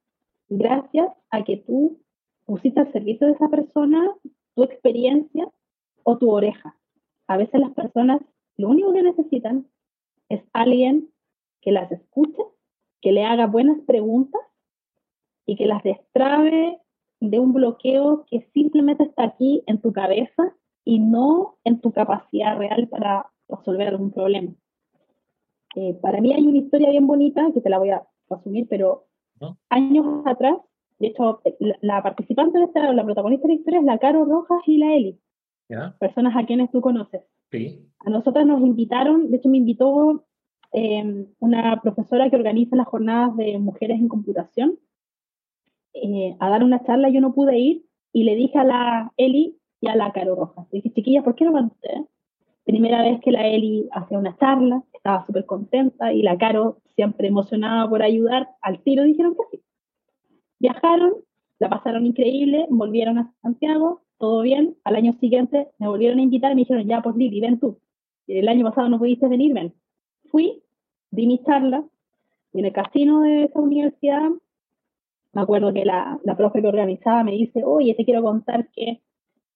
[0.49, 1.99] gracias a que tú
[2.45, 4.11] pusiste al servicio de esa persona
[4.55, 5.47] tu experiencia
[6.03, 6.75] o tu oreja.
[7.27, 8.21] A veces las personas
[8.57, 9.67] lo único que necesitan
[10.29, 11.09] es alguien
[11.61, 12.43] que las escuche,
[13.01, 14.41] que le haga buenas preguntas
[15.45, 16.79] y que las destrabe
[17.19, 22.57] de un bloqueo que simplemente está aquí en tu cabeza y no en tu capacidad
[22.57, 24.53] real para resolver algún problema.
[25.75, 29.07] Eh, para mí hay una historia bien bonita que te la voy a asumir, pero
[29.69, 30.57] años atrás,
[30.99, 31.41] de hecho,
[31.81, 34.95] la, participante de esta, la protagonista de la historia es la Caro Rojas y la
[34.95, 35.19] Eli,
[35.99, 37.23] personas a quienes tú conoces.
[37.51, 37.85] Sí.
[37.99, 40.25] A nosotras nos invitaron, de hecho me invitó
[40.71, 44.79] em, una profesora que organiza las jornadas de mujeres en computación
[45.93, 49.57] eh, a dar una charla, yo no pude ir y le dije a la Eli,
[49.87, 50.69] a la Caro Rojas.
[50.71, 52.05] dije, chiquillas, ¿por qué no van ustedes?
[52.65, 57.27] Primera vez que la Eli hacía una charla, estaba súper contenta y la Caro, siempre
[57.27, 59.63] emocionada por ayudar, al tiro dijeron que sí.
[60.59, 61.13] Viajaron,
[61.59, 64.75] la pasaron increíble, volvieron a Santiago, todo bien.
[64.83, 67.79] Al año siguiente me volvieron a invitar y me dijeron, ya, pues Lili, ven tú.
[68.27, 69.73] El año pasado no pudiste venir, ven.
[70.31, 70.63] Fui,
[71.11, 71.85] di mi charla,
[72.51, 74.31] y en el casino de esa universidad,
[75.33, 79.01] me acuerdo que la, la profe que organizaba me dice, oye, te quiero contar que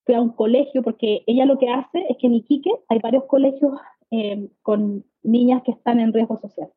[0.07, 3.73] a un colegio, porque ella lo que hace es que en Iquique hay varios colegios
[4.11, 6.69] eh, con niñas que están en riesgo social.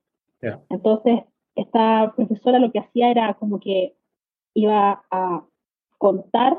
[0.69, 1.21] Entonces,
[1.55, 3.95] esta profesora lo que hacía era como que
[4.55, 5.45] iba a
[5.99, 6.59] contar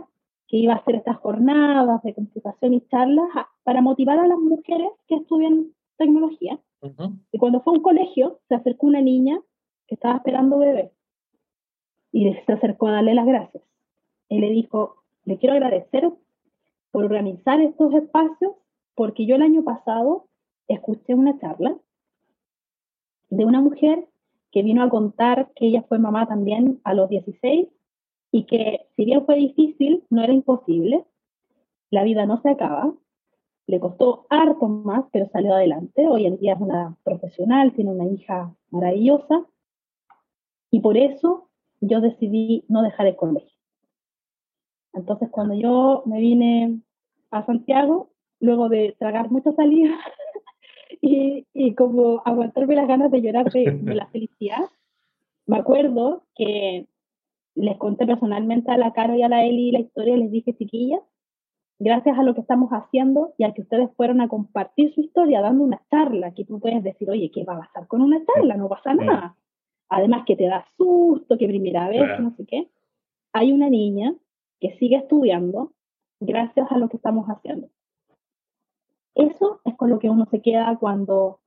[0.54, 3.28] que iba a hacer estas jornadas de computación y charlas
[3.64, 6.60] para motivar a las mujeres que estudian tecnología.
[7.32, 9.40] Y cuando fue a un colegio, se acercó una niña
[9.88, 10.92] que estaba esperando bebé
[12.12, 13.64] y se acercó a darle las gracias.
[14.30, 16.12] Y le dijo, le quiero agradecer
[16.94, 18.54] por organizar estos espacios,
[18.94, 20.28] porque yo el año pasado
[20.68, 21.76] escuché una charla
[23.32, 24.08] de una mujer
[24.52, 27.68] que vino a contar que ella fue mamá también a los 16
[28.32, 31.04] y que si bien fue difícil, no era imposible,
[31.90, 32.94] la vida no se acaba,
[33.66, 38.06] le costó harto más, pero salió adelante, hoy en día es una profesional, tiene una
[38.06, 39.48] hija maravillosa.
[40.70, 41.50] Y por eso
[41.82, 43.53] yo decidí no dejar el colegio.
[44.94, 46.80] Entonces, cuando yo me vine
[47.32, 48.10] a Santiago,
[48.40, 49.98] luego de tragar mucha salida
[51.02, 54.70] y, y, como aguantarme las ganas de llorar de, la felicidad,
[55.46, 56.88] me acuerdo que
[57.56, 61.02] les conté personalmente a la Caro y a la Eli la historia, les dije, chiquillas,
[61.80, 65.42] gracias a lo que estamos haciendo y a que ustedes fueron a compartir su historia
[65.42, 68.56] dando una charla, que tú puedes decir, oye, ¿qué va a pasar con una charla?
[68.56, 69.36] No pasa nada.
[69.90, 72.68] Además que te da susto, que primera vez, no sé qué.
[73.34, 74.16] Hay una niña
[74.64, 75.74] que sigue estudiando
[76.22, 77.70] gracias a lo que estamos haciendo.
[79.14, 81.42] Eso es con lo que uno se queda cuando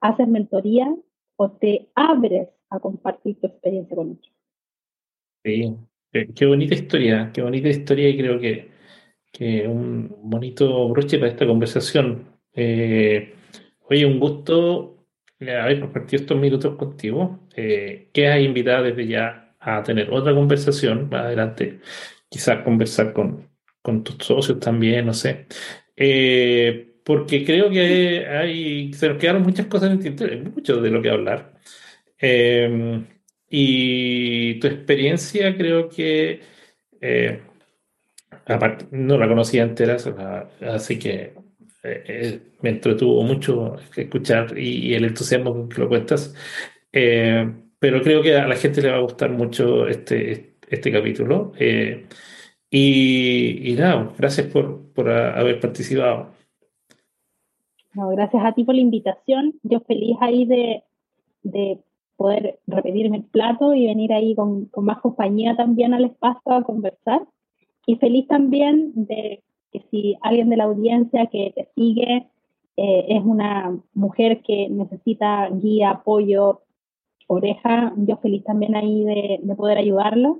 [0.00, 0.92] haces mentoría
[1.36, 4.32] o te abres a compartir tu experiencia con otros.
[5.44, 5.76] Sí,
[6.34, 8.72] qué, bonita historia, qué bonita historia y creo que,
[9.30, 12.26] que un bonito broche para esta conversación.
[12.54, 13.34] Eh,
[13.88, 15.06] oye, un gusto
[15.40, 17.38] haber compartido estos minutos contigo.
[17.54, 21.78] Eh, has invitado desde ya a tener otra conversación más adelante
[22.28, 23.48] quizás conversar con,
[23.82, 25.46] con tus socios también, no sé.
[25.96, 30.80] Eh, porque creo que hay, se nos quedaron muchas cosas en el tintero, hay mucho
[30.80, 31.54] de lo que hablar.
[32.20, 33.04] Eh,
[33.50, 36.42] y tu experiencia creo que,
[37.00, 37.40] eh,
[38.46, 39.96] aparte, no la conocía entera,
[40.60, 41.34] así que
[42.60, 46.34] me entretuvo mucho escuchar y, el entusiasmo con que lo cuentas.
[46.92, 51.52] pero creo que a la gente le va a gustar mucho este, este capítulo.
[51.58, 52.06] Eh,
[52.70, 56.30] y, nada, gracias por, por haber participado.
[57.94, 59.54] No, gracias a ti por la invitación.
[59.62, 60.84] Yo feliz ahí de,
[61.42, 61.80] de
[62.16, 66.62] poder repetirme el plato y venir ahí con, con más compañía también al espacio a
[66.62, 67.26] conversar.
[67.86, 69.42] Y feliz también de
[69.72, 72.28] que si alguien de la audiencia que te sigue
[72.76, 76.62] eh, es una mujer que necesita guía, apoyo,
[77.26, 80.36] oreja, yo feliz también ahí de, de poder ayudarla.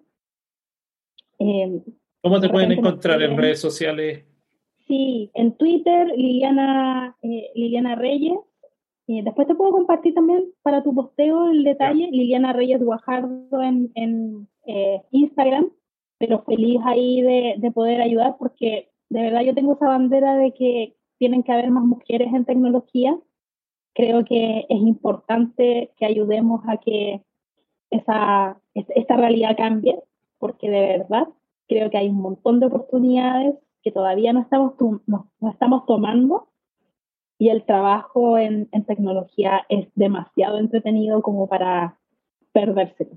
[1.38, 1.82] Eh,
[2.22, 4.24] ¿Cómo te pueden encontrar en redes sociales?
[4.86, 8.38] Sí, en Twitter, Liliana, eh, Liliana Reyes.
[9.06, 14.48] después te puedo compartir también para tu posteo el detalle, Liliana Reyes Guajardo en, en
[15.12, 15.70] Instagram,
[16.18, 20.52] pero feliz ahí de, de poder ayudar porque de verdad yo tengo esa bandera de
[20.52, 23.18] que tienen que haber más mujeres en tecnología.
[23.94, 27.22] Creo que es importante que ayudemos a que
[27.90, 29.98] esa, esta realidad cambie,
[30.38, 31.28] porque de verdad
[31.68, 34.74] creo que hay un montón de oportunidades que todavía no estamos,
[35.06, 36.48] no, estamos tomando
[37.38, 41.98] y el trabajo en, en, tecnología es demasiado entretenido como para
[42.52, 43.08] perderse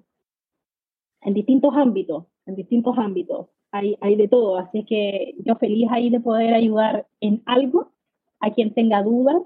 [1.22, 6.10] en distintos ámbitos, en distintos ámbitos hay, hay de todo, así que yo feliz ahí
[6.10, 7.92] de poder ayudar en algo
[8.40, 9.42] a quien tenga dudas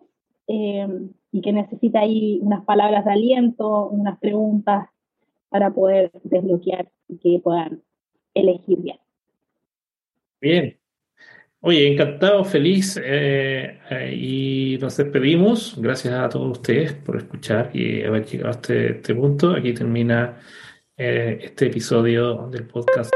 [0.48, 0.88] eh,
[1.32, 4.90] y que necesita ahí unas palabras de aliento, unas preguntas
[5.56, 7.82] para poder desbloquear y que puedan
[8.34, 8.98] elegir bien.
[10.42, 10.78] Bien.
[11.62, 15.76] Oye, encantado, feliz eh, eh, y nos despedimos.
[15.78, 19.52] Gracias a todos ustedes por escuchar y haber llegado a este, este punto.
[19.52, 20.42] Aquí termina
[20.98, 23.14] este episodio del podcast.